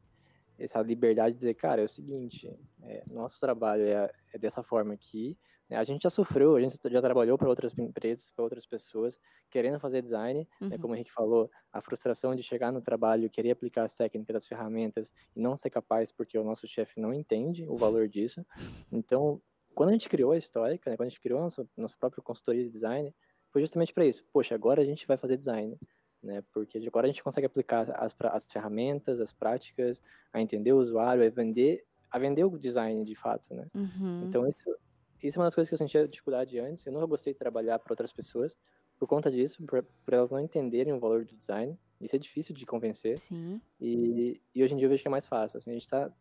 [0.59, 4.93] essa liberdade de dizer, cara, é o seguinte, é, nosso trabalho é, é dessa forma
[4.93, 5.37] aqui?
[5.75, 9.79] A gente já sofreu, a gente já trabalhou para outras empresas, para outras pessoas, querendo
[9.79, 10.47] fazer design, né?
[10.61, 10.67] uhum.
[10.69, 10.77] né?
[10.77, 14.47] como o Henrique falou, a frustração de chegar no trabalho, querer aplicar as técnicas, as
[14.47, 18.45] ferramentas, e não ser capaz porque o nosso chefe não entende o valor disso,
[18.91, 19.41] então
[19.77, 22.23] quando a gente criou a Histórica, né, quando a gente criou a nossa, nossa própria
[22.23, 23.13] consultoria de design,
[23.51, 24.23] foi justamente para isso.
[24.33, 25.77] Poxa, agora a gente vai fazer design,
[26.23, 26.43] né?
[26.51, 30.01] Porque agora a gente consegue aplicar as, as ferramentas, as práticas,
[30.33, 33.67] a entender o usuário, a vender, a vender o design de fato, né?
[33.75, 34.23] Uhum.
[34.27, 34.75] Então isso,
[35.21, 36.85] isso é uma das coisas que eu sentia dificuldade antes.
[36.85, 38.57] Eu nunca gostei de trabalhar para outras pessoas
[38.97, 41.77] por conta disso, por, por, elas não entenderem o valor do design.
[42.01, 43.19] Isso é difícil de convencer.
[43.19, 43.61] Sim.
[43.79, 45.57] E, e hoje em dia eu vejo que é mais fácil.
[45.57, 46.11] Assim, a gente está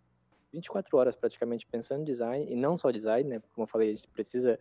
[0.53, 3.42] 24 horas praticamente pensando em design, e não só design, né?
[3.53, 4.59] Como eu falei, a gente precisa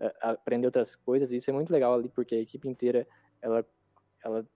[0.00, 3.06] uh, aprender outras coisas, e isso é muito legal ali, porque a equipe inteira,
[3.40, 3.64] ela,
[4.22, 4.46] ela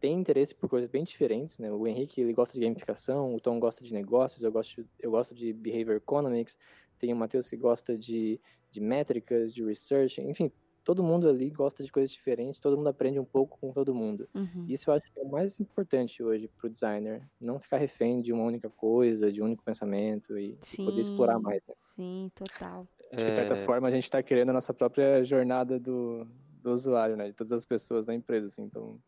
[0.00, 1.70] tem interesse por coisas bem diferentes, né?
[1.72, 5.34] O Henrique, ele gosta de gamificação, o Tom gosta de negócios, eu gosto, eu gosto
[5.34, 6.58] de behavior economics,
[7.04, 8.40] tem o Matheus que gosta de,
[8.70, 10.50] de métricas, de research, enfim,
[10.82, 14.26] todo mundo ali gosta de coisas diferentes, todo mundo aprende um pouco com todo mundo.
[14.34, 14.64] Uhum.
[14.66, 18.22] Isso eu acho que é o mais importante hoje para o designer, não ficar refém
[18.22, 21.60] de uma única coisa, de um único pensamento e, e poder explorar mais.
[21.68, 21.74] Né?
[21.94, 22.88] Sim, total.
[23.12, 23.64] Acho que, de certa é...
[23.66, 26.26] forma, a gente está criando a nossa própria jornada do,
[26.62, 27.26] do usuário, né?
[27.26, 28.98] De todas as pessoas da empresa, assim, então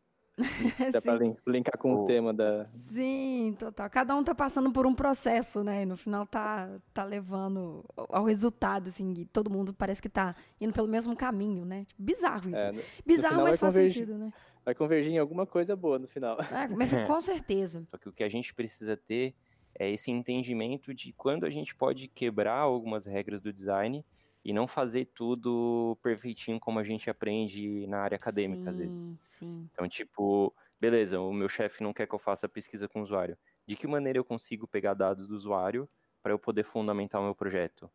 [0.92, 1.14] Dá pra
[1.46, 2.02] linkar com o...
[2.02, 2.66] o tema da.
[2.92, 3.88] Sim, total.
[3.88, 5.82] Cada um tá passando por um processo, né?
[5.82, 9.26] E no final tá, tá levando ao resultado, assim.
[9.32, 11.84] todo mundo parece que tá indo pelo mesmo caminho, né?
[11.84, 12.62] Tipo, bizarro isso.
[12.62, 14.32] É, no, bizarro, no mas faz convergir, sentido, né?
[14.64, 16.38] Vai convergir em alguma coisa boa no final.
[16.40, 17.86] É, mas com certeza.
[17.90, 19.34] Só que o que a gente precisa ter
[19.78, 24.04] é esse entendimento de quando a gente pode quebrar algumas regras do design
[24.46, 29.18] e não fazer tudo perfeitinho como a gente aprende na área acadêmica sim, às vezes.
[29.22, 29.68] Sim.
[29.72, 33.36] Então, tipo, beleza, o meu chefe não quer que eu faça pesquisa com o usuário.
[33.66, 35.88] De que maneira eu consigo pegar dados do usuário
[36.22, 37.90] para eu poder fundamentar o meu projeto?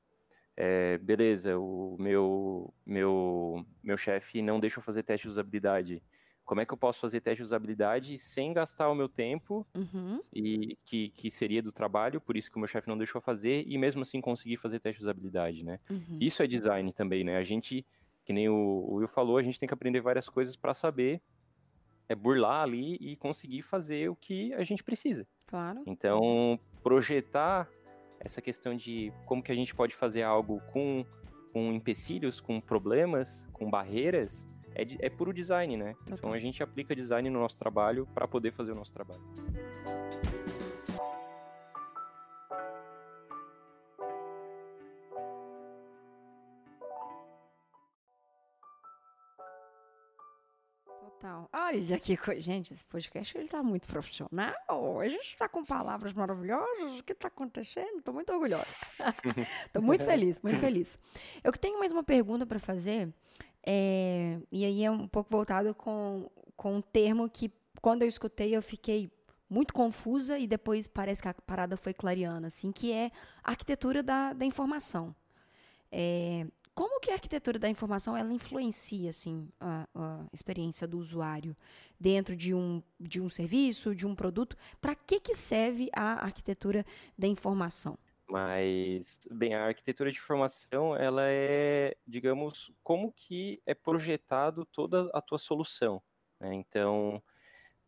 [0.58, 6.04] É, beleza, o meu meu meu chefe não deixa eu fazer teste de usabilidade
[6.52, 10.22] como é que eu posso fazer teste de usabilidade sem gastar o meu tempo uhum.
[10.34, 13.64] e que, que seria do trabalho, por isso que o meu chefe não deixou fazer,
[13.66, 15.80] e mesmo assim conseguir fazer teste de usabilidade, né?
[15.90, 16.18] Uhum.
[16.20, 17.38] Isso é design também, né?
[17.38, 17.86] A gente,
[18.26, 21.22] que nem o, o Will falou, a gente tem que aprender várias coisas para saber
[22.10, 25.26] é burlar ali e conseguir fazer o que a gente precisa.
[25.48, 25.82] Claro.
[25.88, 27.70] Então, projetar
[28.20, 31.06] essa questão de como que a gente pode fazer algo com,
[31.54, 35.96] com empecilhos, com problemas, com barreiras, é, é puro design, né?
[36.12, 39.22] Então a gente aplica design no nosso trabalho para poder fazer o nosso trabalho.
[51.22, 52.42] Então, olha que coisa.
[52.42, 55.00] Gente, esse podcast ele tá muito profissional.
[55.00, 57.00] A gente tá com palavras maravilhosas.
[57.00, 58.02] O que tá acontecendo?
[58.02, 58.66] Tô muito orgulhosa.
[59.72, 60.98] Tô muito feliz, muito feliz.
[61.44, 63.08] Eu tenho mais uma pergunta para fazer.
[63.64, 67.52] É, e aí é um pouco voltado com, com um termo que,
[67.82, 69.12] quando eu escutei, eu fiquei
[69.50, 73.12] muito confusa e depois parece que a parada foi clareando, assim, que é
[73.44, 75.14] a arquitetura da, da informação.
[75.92, 81.56] É, como que a arquitetura da informação ela influencia assim a, a experiência do usuário
[82.00, 84.56] dentro de um, de um serviço, de um produto?
[84.80, 86.86] Para que, que serve a arquitetura
[87.18, 87.98] da informação?
[88.32, 95.22] Mas, bem, a arquitetura de informação, ela é, digamos, como que é projetado toda a
[95.22, 96.02] tua solução.
[96.40, 96.54] Né?
[96.54, 97.22] Então,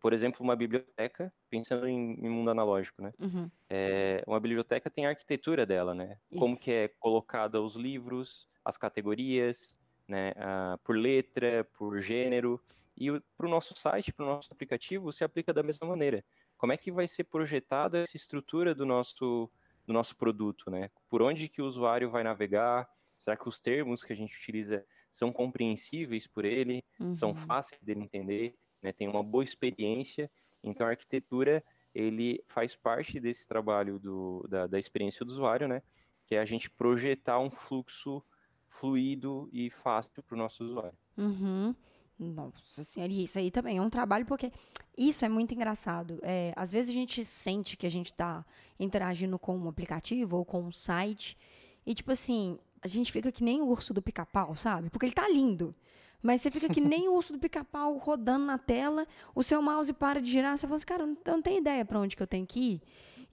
[0.01, 3.13] por exemplo, uma biblioteca, pensando em, em mundo analógico, né?
[3.21, 3.49] Uhum.
[3.69, 6.17] É, uma biblioteca tem a arquitetura dela, né?
[6.29, 6.37] Isso.
[6.37, 12.61] Como que é colocada os livros, as categorias, né, uh, por letra, por gênero.
[12.97, 16.21] E para o nosso site, para o nosso aplicativo, se aplica da mesma maneira.
[16.57, 19.49] Como é que vai ser projetada essa estrutura do nosso,
[19.85, 20.69] do nosso produto?
[20.69, 20.89] Né?
[21.09, 22.87] Por onde que o usuário vai navegar?
[23.19, 26.83] Será que os termos que a gente utiliza são compreensíveis por ele?
[26.99, 27.13] Uhum.
[27.13, 28.55] São fáceis dele entender?
[28.81, 28.91] Né?
[28.91, 30.29] Tem uma boa experiência?
[30.63, 31.63] Então, a arquitetura
[31.93, 35.81] ele faz parte desse trabalho do, da, da experiência do usuário, né?
[36.25, 38.23] que é a gente projetar um fluxo
[38.67, 40.97] fluido e fácil para o nosso usuário.
[41.17, 41.75] Uhum.
[42.23, 44.51] Nossa senhora, e isso aí também é um trabalho, porque
[44.97, 46.19] isso é muito engraçado.
[46.21, 48.45] É, às vezes a gente sente que a gente está
[48.79, 51.37] interagindo com um aplicativo ou com um site,
[51.85, 54.89] e tipo assim, a gente fica que nem o urso do pica-pau, sabe?
[54.89, 55.73] Porque ele tá lindo.
[56.21, 59.05] Mas você fica que nem o urso do pica-pau rodando na tela,
[59.35, 61.99] o seu mouse para de girar, você fala assim, cara, eu não tenho ideia para
[61.99, 62.81] onde que eu tenho que ir.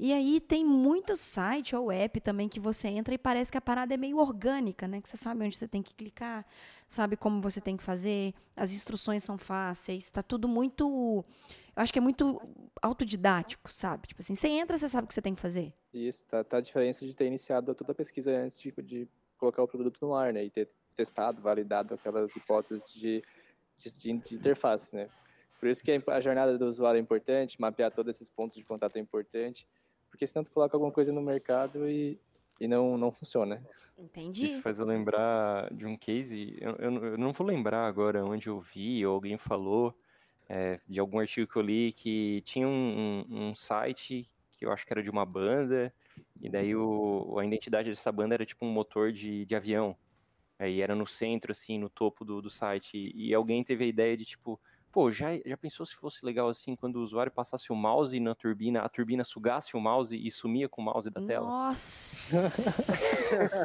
[0.03, 3.61] E aí tem muitos sites ou app também que você entra e parece que a
[3.61, 4.99] parada é meio orgânica, né?
[4.99, 6.47] Que você sabe onde você tem que clicar,
[6.91, 11.25] sabe como você tem que fazer, as instruções são fáceis, está tudo muito.
[11.75, 12.43] Eu acho que é muito
[12.83, 14.09] autodidático, sabe?
[14.09, 15.73] Tipo assim, você entra, você sabe o que você tem que fazer.
[15.95, 19.63] Isso, tá, tá a diferença de ter iniciado toda a pesquisa antes de, de colocar
[19.63, 20.45] o produto no ar, né?
[20.45, 23.23] E ter testado, validado aquelas hipóteses de,
[23.77, 25.09] de, de interface, né?
[25.59, 28.97] Por isso que a jornada do usuário é importante, mapear todos esses pontos de contato
[28.97, 29.67] é importante
[30.11, 32.21] porque senão tu coloca alguma coisa no mercado e,
[32.61, 33.65] e não, não funciona.
[33.99, 34.45] Entendi.
[34.45, 38.49] Isso faz eu lembrar de um case, eu, eu, eu não vou lembrar agora onde
[38.49, 39.97] eu vi, ou alguém falou,
[40.49, 44.73] é, de algum artigo que eu li, que tinha um, um, um, site que eu
[44.73, 45.93] acho que era de uma banda,
[46.41, 49.97] e daí o, a identidade dessa banda era tipo um motor de, de avião.
[50.59, 54.15] Aí era no centro, assim, no topo do, do site, e alguém teve a ideia
[54.15, 54.61] de, tipo,
[54.93, 58.35] Pô, já, já pensou se fosse legal assim quando o usuário passasse o mouse na
[58.35, 61.47] turbina, a turbina sugasse o mouse e sumia com o mouse da tela?
[61.47, 62.51] Nossa!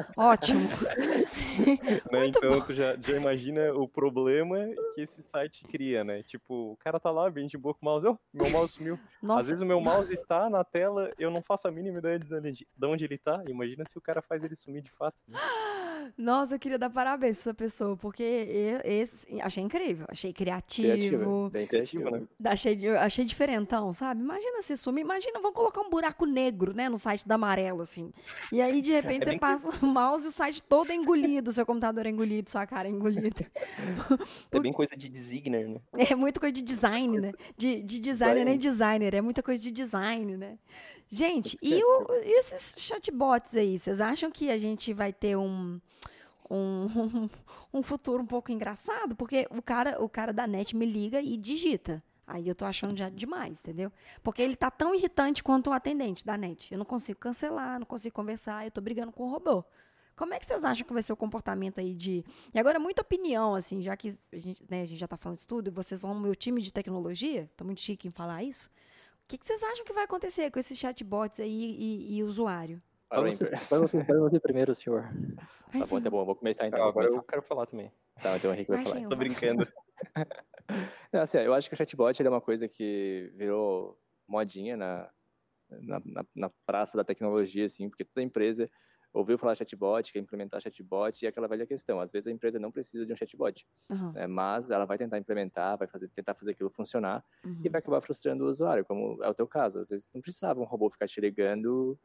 [0.16, 0.60] Ótimo!
[2.12, 2.26] né?
[2.26, 4.56] Então, tu já, já imagina o problema
[4.94, 6.22] que esse site cria, né?
[6.22, 8.98] Tipo, o cara tá lá, bem de boa com o mouse, oh, meu mouse sumiu.
[9.20, 9.40] Nossa.
[9.40, 12.32] Às vezes o meu mouse tá na tela, eu não faço a mínima ideia de
[12.32, 13.42] onde, de onde ele tá.
[13.48, 15.20] Imagina se o cara faz ele sumir de fato.
[15.26, 15.38] Né?
[16.16, 18.22] Nossa, eu queria dar parabéns pra essa pessoa, porque
[18.84, 20.88] esse, achei incrível, achei criativo.
[20.88, 22.22] Criativo, bem criativo, né?
[22.44, 24.20] Achei, achei diferentão, sabe?
[24.20, 28.12] Imagina se sumir, imagina, vamos colocar um buraco negro, né, no site da Amarelo, assim.
[28.52, 31.52] E aí, de repente, é você passa o mouse e o site todo é engolido,
[31.52, 33.46] seu computador é engolido, sua cara é engolida.
[34.52, 35.80] É bem coisa de designer, né?
[35.92, 37.32] É muito coisa de design, né?
[37.56, 40.58] De, de designer, nem designer, é muita coisa de design, né?
[41.08, 43.78] Gente, e, o, e esses chatbots aí?
[43.78, 45.80] Vocês acham que a gente vai ter um,
[46.50, 47.28] um,
[47.72, 49.14] um, futuro um pouco engraçado?
[49.14, 52.02] Porque o cara, o cara da net me liga e digita.
[52.26, 53.92] Aí eu tô achando já demais, entendeu?
[54.20, 56.72] Porque ele tá tão irritante quanto o atendente da net.
[56.72, 59.64] Eu não consigo cancelar, não consigo conversar, eu tô brigando com o robô.
[60.16, 62.24] Como é que vocês acham que vai ser o comportamento aí de.
[62.52, 65.38] E agora, muita opinião, assim, já que a gente, né, a gente já tá falando
[65.38, 68.70] de tudo, vocês são o meu time de tecnologia, tô muito chique em falar isso.
[69.26, 72.80] O que, que, vocês acham que vai acontecer com esses chatbots aí e, e usuário?
[73.08, 73.80] Para você, para
[74.20, 75.02] você primeiro, senhor.
[75.72, 76.24] Vai tá bom, tá bom.
[76.24, 76.78] Vou começar então.
[76.78, 77.90] Não, agora eu quero falar também.
[78.22, 79.08] Tá, então o Henrique vai falar.
[79.08, 79.66] Tô brincando.
[81.12, 83.98] Não, assim, eu acho que o chatbot é uma coisa que virou
[84.28, 85.10] modinha na,
[85.70, 88.70] na, na, na praça da tecnologia, assim, porque toda empresa
[89.16, 91.98] ouviu falar chatbot, quer implementar chatbot, e é aquela velha questão.
[92.00, 94.12] Às vezes a empresa não precisa de um chatbot, uhum.
[94.12, 97.60] né, mas ela vai tentar implementar, vai fazer, tentar fazer aquilo funcionar uhum.
[97.64, 99.78] e vai acabar frustrando o usuário, como é o teu caso.
[99.78, 101.98] Às vezes não precisava um robô ficar te ligando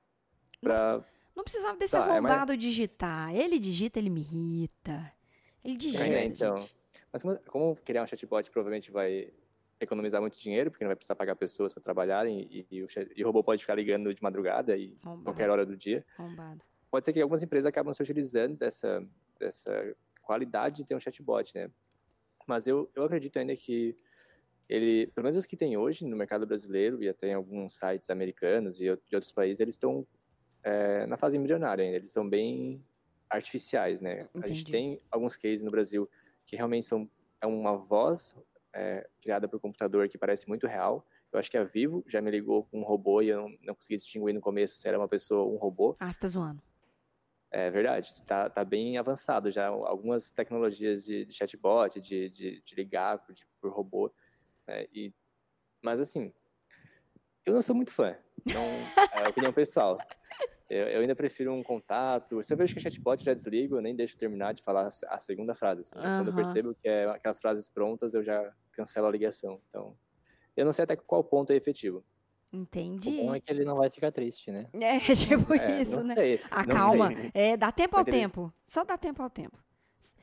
[0.62, 1.03] para...
[1.36, 2.64] Não, precisava desse tá, arrombado é, mas...
[2.64, 3.36] digitar.
[3.36, 5.12] Ele digita, ele me irrita.
[5.64, 6.57] Ele digita, é, então.
[6.57, 6.76] Gente.
[7.12, 9.32] Mas como, como criar um chatbot provavelmente vai
[9.80, 12.86] economizar muito dinheiro, porque não vai precisar pagar pessoas para trabalharem e, e, o,
[13.16, 16.05] e, o, robô pode ficar ligando de madrugada e qualquer hora do dia.
[16.18, 16.62] Bombado
[16.92, 19.04] pode ser que algumas empresas acabam se utilizando dessa,
[19.39, 21.72] dessa qualidade de ter um chatbot, né?
[22.46, 23.96] Mas eu, eu acredito ainda que
[24.68, 28.10] ele, pelo menos os que tem hoje no mercado brasileiro e até em alguns sites
[28.10, 30.06] americanos e de outros países, eles estão
[30.64, 31.98] é, na fase embrionária ainda.
[31.98, 32.84] Eles são bem
[33.30, 34.28] artificiais, né?
[34.36, 34.44] Entendi.
[34.44, 36.10] A gente tem alguns cases no Brasil
[36.46, 37.10] que realmente são
[37.42, 38.36] é uma voz
[38.74, 41.06] é, criada por computador que parece muito real.
[41.32, 43.76] Eu acho que a Vivo já me ligou com um robô e eu não, não
[43.76, 45.96] consegui distinguir no começo se era uma pessoa ou um robô.
[46.00, 46.62] Ah, você tá zoando.
[47.52, 49.68] É verdade, tá, tá bem avançado já.
[49.68, 54.10] Algumas tecnologias de, de chatbot, de, de, de ligar por, de, por robô.
[54.66, 54.86] Né?
[54.93, 55.14] E,
[55.82, 56.34] mas assim,
[57.45, 58.16] eu não sou muito fã.
[58.45, 58.64] Então,
[59.14, 59.97] é a opinião pessoal.
[60.70, 62.41] Eu, eu, ainda prefiro um contato.
[62.41, 64.88] Se eu vejo que é chatbot, eu já desligo, eu nem deixo terminar de falar
[64.88, 65.82] a segunda frase.
[65.82, 65.95] Assim.
[65.95, 69.62] Quando eu percebo que é aquelas frases prontas, eu já cancelo a ligação.
[69.68, 69.97] Então,
[70.56, 72.06] eu não sei até qual ponto é efetivo.
[72.54, 73.10] Entendi.
[73.10, 74.68] O bom é que ele não vai ficar triste, né?
[74.74, 76.14] É, tipo É, isso, não né?
[76.14, 77.08] sei, Ah, não calma.
[77.16, 77.32] sei.
[77.34, 78.54] É, dá tempo ao Vai tempo.
[78.66, 79.58] Só dá tempo ao tempo.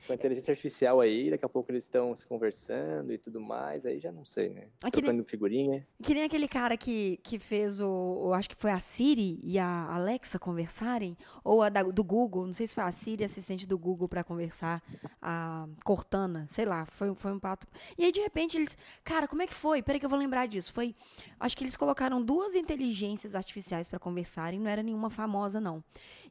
[0.07, 3.84] Com a inteligência artificial aí, daqui a pouco eles estão se conversando e tudo mais,
[3.84, 4.62] aí já não sei, né?
[4.82, 5.86] Ah, nem- Trocando figurinha.
[6.03, 9.92] Que nem aquele cara que, que fez o, Acho que foi a Siri e a
[9.94, 11.16] Alexa conversarem.
[11.44, 12.46] Ou a da- do Google.
[12.46, 14.82] Não sei se foi a Siri, assistente do Google, pra conversar.
[15.20, 16.46] A Cortana.
[16.51, 16.84] Sei lá.
[16.86, 17.66] Foi, foi um pato.
[17.96, 18.76] E aí, de repente, eles.
[19.05, 19.82] Cara, como é que foi?
[19.82, 20.72] Peraí que eu vou lembrar disso.
[20.72, 20.94] Foi.
[21.40, 24.59] Acho que eles colocaram duas inteligências artificiais pra conversarem.
[24.61, 25.82] Não era nenhuma famosa, não.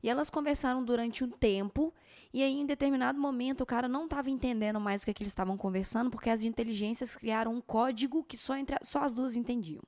[0.03, 1.93] E elas conversaram durante um tempo.
[2.33, 5.23] E aí, em determinado momento, o cara não estava entendendo mais o que, é que
[5.23, 9.35] eles estavam conversando, porque as inteligências criaram um código que só, entre, só as duas
[9.35, 9.81] entendiam.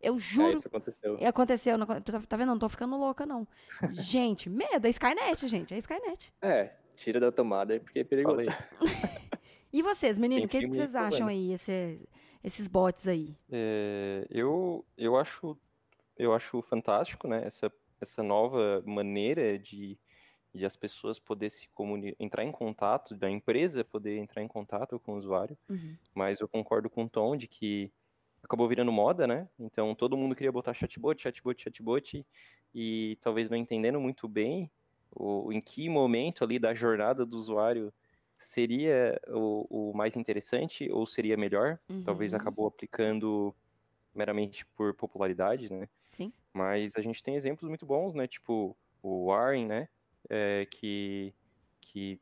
[0.00, 0.52] Eu É, juro.
[0.52, 1.18] isso aconteceu.
[1.20, 2.48] E aconteceu, não, tá, tá vendo?
[2.50, 3.48] Não tô ficando louca, não.
[3.90, 6.32] gente, medo, é Skynet, gente, é Skynet.
[6.40, 8.46] É, tira da tomada porque é perigoso.
[9.72, 11.30] E vocês, menino, o que, que filme vocês e acham problema.
[11.30, 12.08] aí, esse-
[12.42, 13.36] esses bots aí?
[13.50, 15.58] É, eu, eu, acho,
[16.16, 17.42] eu acho fantástico, né?
[17.44, 17.70] Essa,
[18.00, 19.98] essa nova maneira de,
[20.54, 24.98] de as pessoas poder se comunicar, entrar em contato, da empresa poder entrar em contato
[25.00, 25.58] com o usuário.
[25.68, 25.98] Uhum.
[26.14, 27.92] Mas eu concordo com o Tom de que
[28.42, 29.48] acabou virando moda, né?
[29.58, 32.26] Então todo mundo queria botar chatbot, chatbot, chatbot,
[32.74, 34.70] e talvez não entendendo muito bem
[35.10, 37.92] o, em que momento ali da jornada do usuário
[38.36, 41.78] seria o, o mais interessante ou seria melhor.
[42.04, 42.34] Talvez Uhum.
[42.34, 43.54] acabou aplicando
[44.14, 45.88] meramente por popularidade, né?
[46.58, 48.26] Mas a gente tem exemplos muito bons, né?
[48.26, 49.88] Tipo o Warren, né?
[50.28, 51.32] É, que,
[51.80, 52.20] que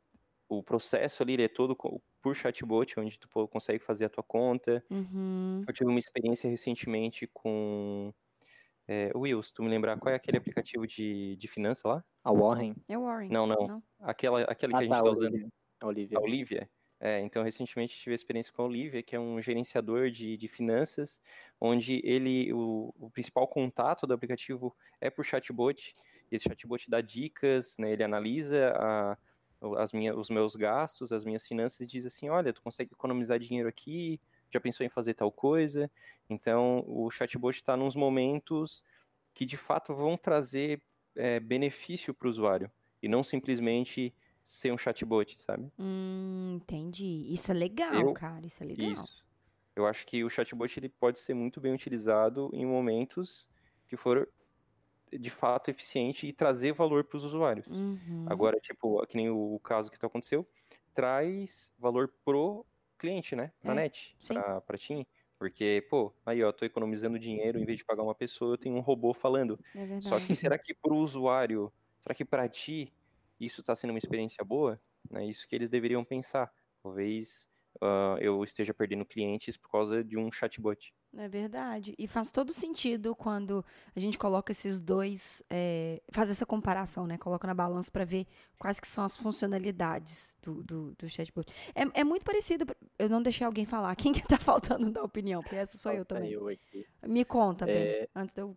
[0.49, 1.74] o processo ali é todo
[2.22, 4.84] por chatbot, onde tu consegue fazer a tua conta.
[4.91, 5.64] Uhum.
[5.66, 8.12] Eu tive uma experiência recentemente com
[8.87, 12.05] é, Will, se tu me lembrar, qual é aquele aplicativo de, de finança lá?
[12.22, 12.74] A Warren.
[12.89, 13.30] É o Warren.
[13.30, 13.66] Não, não.
[13.66, 13.82] Não?
[14.01, 15.49] Aquela, aquele que Ah, a gente tá, tá a usando.
[15.80, 16.18] A Olivia.
[16.18, 16.70] A Olivia.
[16.99, 20.49] É, então, recentemente tive a experiência com a Olivia, que é um gerenciador de, de
[20.49, 21.20] finanças,
[21.61, 25.94] onde ele, o, o principal contato do aplicativo é por chatbot.
[26.32, 29.18] Esse chatbot dá dicas, né, ele analisa a,
[29.78, 33.38] as minha, os meus gastos, as minhas finanças e diz assim, olha, tu consegue economizar
[33.38, 34.18] dinheiro aqui,
[34.51, 35.90] já pensou em fazer tal coisa?
[36.30, 38.82] Então, o chatbot está nos momentos
[39.34, 40.80] que de fato vão trazer
[41.14, 42.70] é, benefício para o usuário
[43.03, 44.14] e não simplesmente
[44.47, 45.72] ser um chatbot, sabe?
[45.76, 47.26] Hum, entendi.
[47.32, 48.47] Isso é legal, Eu- cara.
[48.47, 48.92] Isso é legal.
[48.92, 49.26] Isso.
[49.74, 53.47] Eu acho que o chatbot ele pode ser muito bem utilizado em momentos
[53.88, 54.28] que for
[55.12, 57.66] de fato eficiente e trazer valor para os usuários.
[57.66, 58.24] Uhum.
[58.28, 60.47] Agora, tipo, que nem o caso que tu aconteceu,
[60.94, 62.64] traz valor pro
[62.99, 63.53] cliente, né?
[63.61, 64.32] Pra É, net, sim.
[64.34, 65.07] pra, pra ti.
[65.38, 68.76] Porque, pô, aí ó, tô economizando dinheiro, em vez de pagar uma pessoa, eu tenho
[68.76, 69.59] um robô falando.
[69.74, 70.01] É.
[70.01, 71.70] Só que será que pro usuário,
[72.01, 72.92] será que pra ti
[73.39, 74.80] isso tá sendo uma experiência boa?
[75.12, 76.51] É isso que eles deveriam pensar.
[76.82, 77.49] Talvez
[77.80, 80.95] ah, eu esteja perdendo clientes por causa de um chatbot.
[81.16, 81.95] É verdade.
[81.99, 83.64] E faz todo sentido quando
[83.95, 87.16] a gente coloca esses dois, é, faz essa comparação, né?
[87.16, 88.26] Coloca na balança para ver
[88.59, 91.51] quais que são as funcionalidades do, do, do chatbot.
[91.74, 92.66] É, é muito parecido.
[92.99, 93.95] Eu não deixei alguém falar.
[93.97, 95.43] Quem que tá faltando dar opinião?
[95.43, 96.32] Porque essa sou eu também.
[96.32, 96.47] eu.
[97.07, 97.68] Me conta.
[97.68, 98.09] É.
[98.14, 98.57] Antes de eu.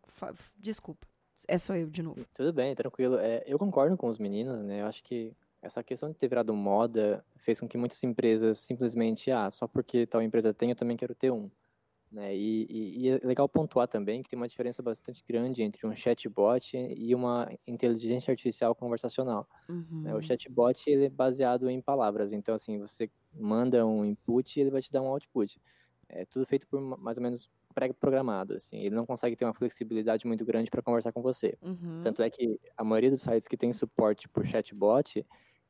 [0.57, 1.07] Desculpa.
[1.47, 2.25] É só eu de novo.
[2.33, 3.15] Tudo bem, tranquilo.
[3.17, 4.81] É, eu concordo com os meninos, né?
[4.81, 9.29] Eu acho que essa questão de ter virado moda fez com que muitas empresas simplesmente,
[9.31, 11.49] ah, só porque tal empresa tem, eu também quero ter um.
[12.11, 12.35] Né?
[12.35, 15.95] E, e- e é legal pontuar também que tem uma diferença bastante grande entre um
[15.95, 19.47] chatbot e uma inteligência artificial conversacional.
[19.67, 20.01] Uhum.
[20.01, 20.15] né?
[20.15, 24.71] O chatbot ele é baseado em palavras, então assim, você manda um input e ele
[24.71, 25.61] vai te dar um output.
[26.07, 27.47] É tudo feito por ma- mais ou menos
[27.79, 28.79] pré-programado, assim.
[28.79, 31.57] Ele não consegue ter uma flexibilidade muito grande para conversar com você.
[31.61, 32.01] Uhum.
[32.01, 35.25] Tanto é que a maioria dos sites que tem suporte por chatbot,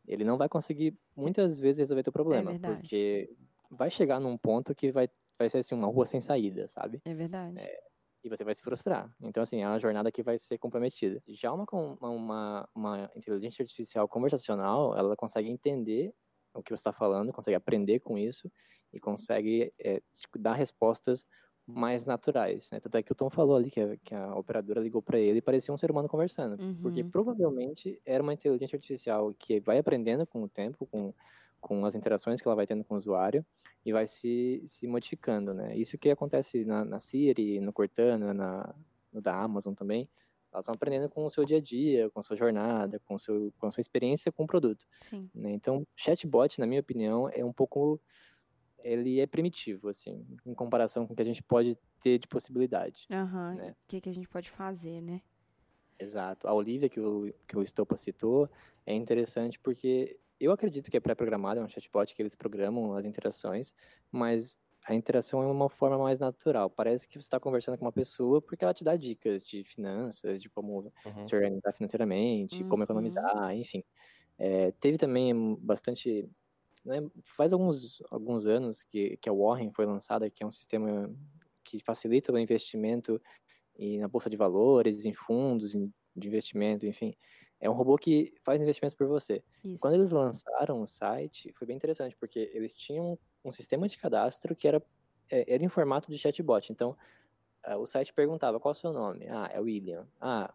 [0.07, 2.76] ele não vai conseguir muitas vezes resolver teu problema, verdade.
[2.76, 3.30] porque
[3.70, 5.07] vai chegar num ponto que vai,
[5.38, 6.99] vai ser assim uma rua sem saída, sabe?
[7.05, 7.55] É verdade.
[8.24, 9.14] E você vai se frustrar.
[9.22, 11.22] Então assim, é uma jornada que vai ser comprometida.
[11.28, 11.66] Já uma
[12.01, 16.14] uma, uma inteligência artificial conversacional, ela consegue entender
[16.53, 18.51] o que você está falando, consegue aprender com isso
[18.91, 20.01] e consegue é,
[20.39, 21.26] dar respostas
[21.74, 22.80] mais naturais, né?
[22.80, 25.39] Tanto é que o Tom falou ali que a, que a operadora ligou para ele
[25.39, 26.76] e parecia um ser humano conversando, uhum.
[26.82, 31.13] porque provavelmente era uma inteligência artificial que vai aprendendo com o tempo, com,
[31.61, 33.45] com as interações que ela vai tendo com o usuário
[33.86, 35.76] e vai se, se modificando, né?
[35.78, 38.76] Isso que acontece na, na Siri, no Cortana, na,
[39.13, 40.09] no da Amazon também,
[40.51, 43.53] elas vão aprendendo com o seu dia a dia, com a sua jornada, com, seu,
[43.59, 44.86] com a sua experiência com o produto.
[45.34, 45.51] Né?
[45.51, 48.01] Então, chatbot, na minha opinião, é um pouco
[48.84, 53.05] ele é primitivo, assim, em comparação com o que a gente pode ter de possibilidade.
[53.11, 53.71] Aham, né?
[53.71, 55.21] o que, que a gente pode fazer, né?
[55.99, 56.47] Exato.
[56.47, 58.49] A Olivia, que o, que o Estopa citou,
[58.86, 63.03] é interessante porque eu acredito que é pré-programado, é um chatbot que eles programam as
[63.03, 63.73] interações,
[64.09, 66.69] mas a interação é uma forma mais natural.
[66.69, 70.41] Parece que você está conversando com uma pessoa porque ela te dá dicas de finanças,
[70.41, 71.23] de como uhum.
[71.23, 72.69] se organizar financeiramente, uhum.
[72.69, 73.84] como economizar, enfim.
[74.38, 76.30] É, teve também bastante
[76.90, 81.10] né, faz alguns, alguns anos que, que a Warren foi lançada, que é um sistema
[81.64, 83.22] que facilita o investimento
[83.78, 87.16] e na bolsa de valores, em fundos de investimento, enfim.
[87.60, 89.44] É um robô que faz investimentos por você.
[89.64, 89.80] Isso.
[89.80, 94.56] Quando eles lançaram o site, foi bem interessante, porque eles tinham um sistema de cadastro
[94.56, 94.82] que era,
[95.30, 96.72] é, era em formato de chatbot.
[96.72, 96.98] Então,
[97.68, 99.28] uh, o site perguntava qual é o seu nome.
[99.30, 100.08] Ah, é William.
[100.20, 100.52] Ah,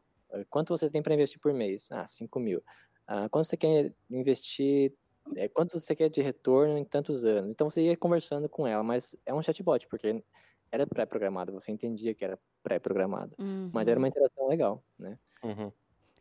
[0.51, 1.93] quanto você tem para investir por mês?
[1.93, 2.63] Ah, 5 mil.
[3.07, 4.93] Ah, quanto você quer investir
[5.37, 7.51] é, quanto você quer de retorno em tantos anos.
[7.51, 10.23] Então você ia conversando com ela, mas é um chatbot, porque
[10.71, 13.35] era pré-programado, você entendia que era pré-programado.
[13.39, 13.71] Uhum.
[13.73, 14.09] Mas era uma uhum.
[14.09, 15.19] interação legal, né?
[15.43, 15.73] Uhum.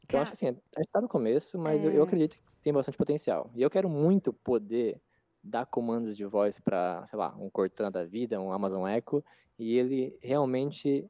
[0.04, 1.88] Então, acho assim, a gente tá no começo, mas é...
[1.88, 2.06] eu, eu, é.
[2.06, 3.50] acredito que tem bastante potencial.
[3.56, 5.02] E eu quero muito poder
[5.44, 9.24] dar comandos de voz para, sei lá, um Cortana da vida, um Amazon Echo,
[9.58, 11.10] e ele realmente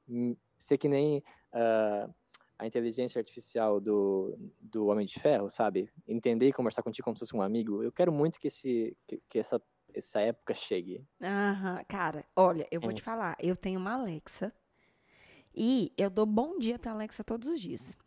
[0.57, 1.23] ser que nem
[1.53, 2.13] uh,
[2.64, 5.89] a inteligência artificial do, do Homem de Ferro, sabe?
[6.07, 7.84] Entender e conversar contigo como se fosse um amigo.
[7.84, 9.61] Eu quero muito que, esse, que, que essa,
[9.93, 11.05] essa época chegue.
[11.22, 12.93] Aham, cara, olha, eu vou é.
[12.93, 14.53] te falar, eu tenho uma Alexa
[15.53, 17.97] e eu dou bom dia pra Alexa todos os dias.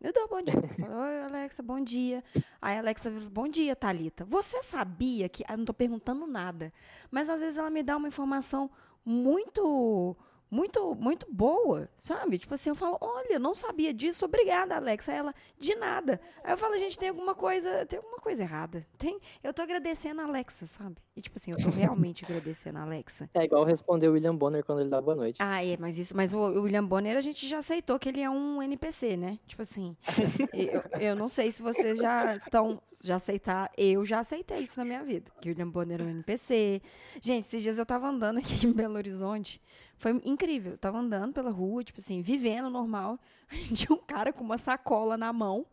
[0.00, 0.54] Eu dou bom dia.
[0.54, 2.24] Oi, Alexa, bom dia.
[2.60, 4.24] Aí a Alexa, bom dia, Talita.
[4.24, 5.44] Você sabia que.
[5.48, 6.72] Eu não tô perguntando nada,
[7.08, 8.68] mas às vezes ela me dá uma informação
[9.04, 10.16] muito
[10.52, 12.38] muito, muito boa, sabe?
[12.38, 15.10] Tipo assim, eu falo, olha, não sabia disso, obrigada, Alexa.
[15.10, 16.20] Ela, de nada.
[16.44, 18.86] Aí eu falo, gente, tem alguma coisa, tem alguma coisa errada.
[18.98, 20.96] Tem, eu tô agradecendo a Alexa, sabe?
[21.16, 23.30] E tipo assim, eu tô realmente agradecendo a Alexa.
[23.32, 25.38] É igual responder o William Bonner quando ele dá boa noite.
[25.40, 28.20] Ah, é, mas isso, mas o, o William Bonner a gente já aceitou que ele
[28.20, 29.38] é um NPC, né?
[29.46, 29.96] Tipo assim,
[30.52, 34.84] eu, eu não sei se vocês já estão, já aceitar, eu já aceitei isso na
[34.84, 36.82] minha vida, que o William Bonner é um NPC.
[37.22, 39.58] Gente, esses dias eu tava andando aqui em Belo Horizonte,
[40.02, 40.72] foi incrível.
[40.72, 43.20] Eu tava andando pela rua, tipo assim, vivendo normal.
[43.72, 45.64] Tinha um cara com uma sacola na mão.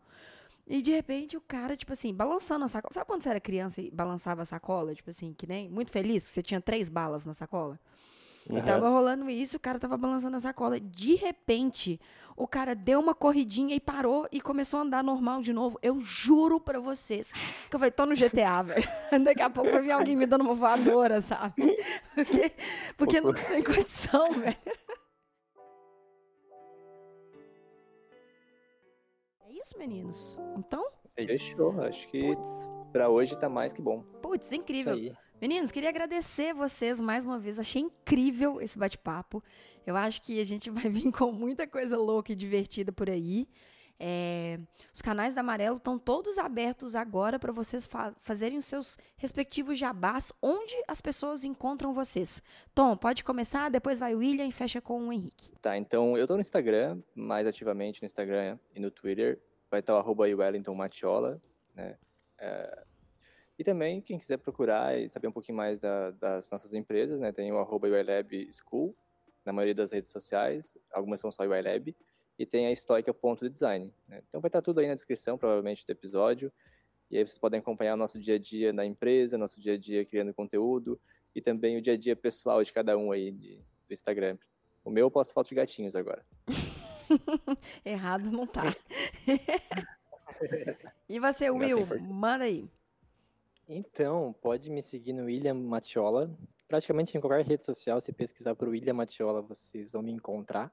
[0.68, 2.94] E de repente o cara, tipo assim, balançando a sacola.
[2.94, 4.94] Sabe quando você era criança e balançava a sacola?
[4.94, 5.68] Tipo assim, que nem.
[5.68, 7.78] Muito feliz, porque você tinha três balas na sacola?
[8.48, 8.58] Uhum.
[8.58, 10.80] E tava rolando isso, o cara tava balançando a sacola.
[10.80, 12.00] De repente,
[12.36, 15.78] o cara deu uma corridinha e parou e começou a andar normal de novo.
[15.82, 18.88] Eu juro pra vocês que eu falei, tô no GTA, velho.
[19.24, 21.54] Daqui a pouco vai vir alguém me dando uma voadora, sabe?
[22.14, 22.52] Porque,
[22.96, 24.56] porque não tem condição, velho.
[29.46, 30.38] É isso, meninos.
[30.56, 30.86] Então?
[31.14, 31.80] Fechou.
[31.82, 32.48] Acho que Puts.
[32.92, 34.02] pra hoje tá mais que bom.
[34.22, 34.94] Putz, incrível.
[34.94, 35.29] Isso aí.
[35.40, 37.58] Meninos, queria agradecer vocês mais uma vez.
[37.58, 39.42] Achei incrível esse bate-papo.
[39.86, 43.48] Eu acho que a gente vai vir com muita coisa louca e divertida por aí.
[43.98, 44.58] É,
[44.92, 49.78] os canais da Amarelo estão todos abertos agora para vocês fa fazerem os seus respectivos
[49.78, 52.42] jabás, onde as pessoas encontram vocês.
[52.74, 55.52] Tom, pode começar, depois vai o William e fecha com o Henrique.
[55.60, 59.40] Tá, então eu estou no Instagram, mais ativamente no Instagram e no Twitter.
[59.70, 61.40] Vai estar o arroba Wellington Matiola,
[61.74, 61.96] né?
[62.38, 62.84] É,
[63.60, 67.30] e também, quem quiser procurar e saber um pouquinho mais da, das nossas empresas, né,
[67.30, 68.96] tem o arroba UiLab School,
[69.44, 71.94] na maioria das redes sociais, algumas são só UiLab,
[72.38, 73.94] e tem a Stoica.design.
[74.08, 74.22] Né?
[74.26, 76.50] Então vai estar tudo aí na descrição, provavelmente, do episódio,
[77.10, 79.76] e aí vocês podem acompanhar o nosso dia a dia na empresa, nosso dia a
[79.76, 80.98] dia criando conteúdo,
[81.34, 83.56] e também o dia a dia pessoal de cada um aí de,
[83.86, 84.38] do Instagram.
[84.82, 86.24] O meu eu posso foto de gatinhos agora.
[87.84, 88.74] Errado não tá.
[91.06, 92.66] e você, Will, manda aí.
[93.72, 96.28] Então, pode me seguir no William Matiola.
[96.66, 100.72] Praticamente em qualquer rede social, se pesquisar por William Matiola, vocês vão me encontrar.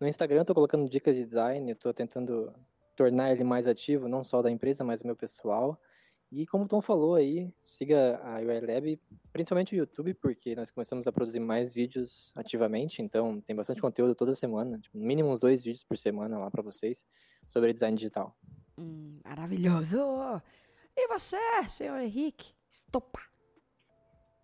[0.00, 2.50] No Instagram, estou colocando dicas de design, estou tentando
[2.96, 5.78] tornar ele mais ativo, não só da empresa, mas do meu pessoal.
[6.32, 8.98] E como o Tom falou aí, siga a UI Lab,
[9.34, 14.14] principalmente o YouTube, porque nós começamos a produzir mais vídeos ativamente, então tem bastante conteúdo
[14.14, 17.04] toda semana, tipo, no mínimo uns dois vídeos por semana lá para vocês
[17.46, 18.34] sobre design digital.
[18.78, 20.40] Hum, maravilhoso!
[21.02, 22.52] E você, senhor Henrique?
[22.70, 23.22] Estopa.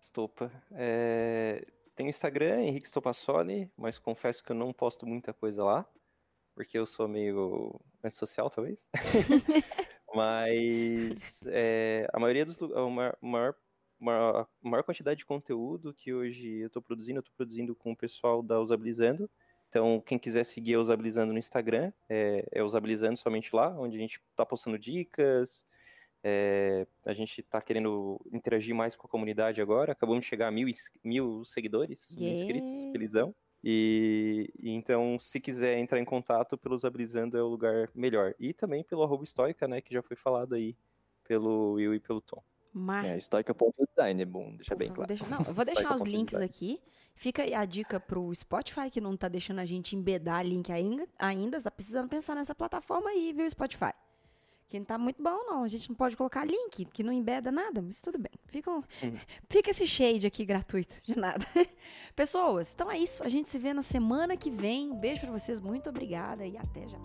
[0.01, 0.51] Estopa.
[0.71, 1.63] É...
[1.95, 5.87] Tem o Instagram, Henrique Stopassoli, mas confesso que eu não posto muita coisa lá,
[6.55, 8.89] porque eu sou meio antissocial, talvez.
[10.15, 13.55] mas é, a maioria dos a maior, maior,
[13.99, 17.97] maior, maior quantidade de conteúdo que hoje eu estou produzindo, eu estou produzindo com o
[17.97, 19.29] pessoal da Usabilizando.
[19.69, 23.99] Então, quem quiser seguir a Usabilizando no Instagram, é, é Usabilizando somente lá, onde a
[23.99, 25.63] gente está postando dicas,
[26.29, 29.93] é, a gente está querendo interagir mais com a comunidade agora.
[29.93, 30.67] Acabamos de chegar a mil,
[31.01, 32.25] mil seguidores, yeah.
[32.25, 33.33] mil inscritos, felizão.
[33.63, 38.35] E, e, então, se quiser entrar em contato pelo Usabilizando é o lugar melhor.
[38.37, 40.75] E também pelo arroba histórica, né, que já foi falado aí
[41.23, 42.43] pelo Will e pelo Tom.
[42.73, 43.05] Mas...
[43.05, 45.07] É, histórica.design, é bom, deixa bem claro.
[45.07, 46.81] Deixar, não, eu vou deixar os links aqui.
[47.15, 51.07] Fica aí a dica pro Spotify, que não tá deixando a gente embedar link ainda,
[51.17, 51.61] ainda.
[51.61, 53.93] Tá precisando pensar nessa plataforma aí, viu, Spotify?
[54.69, 55.63] Que não tá muito bom, não.
[55.63, 58.31] A gente não pode colocar link, que não embeda nada, mas tudo bem.
[58.47, 58.75] Fica, um...
[58.75, 59.17] uhum.
[59.49, 61.45] Fica esse shade aqui gratuito, de nada.
[62.15, 63.23] Pessoas, então é isso.
[63.23, 64.93] A gente se vê na semana que vem.
[64.93, 66.99] Beijo pra vocês, muito obrigada e até já.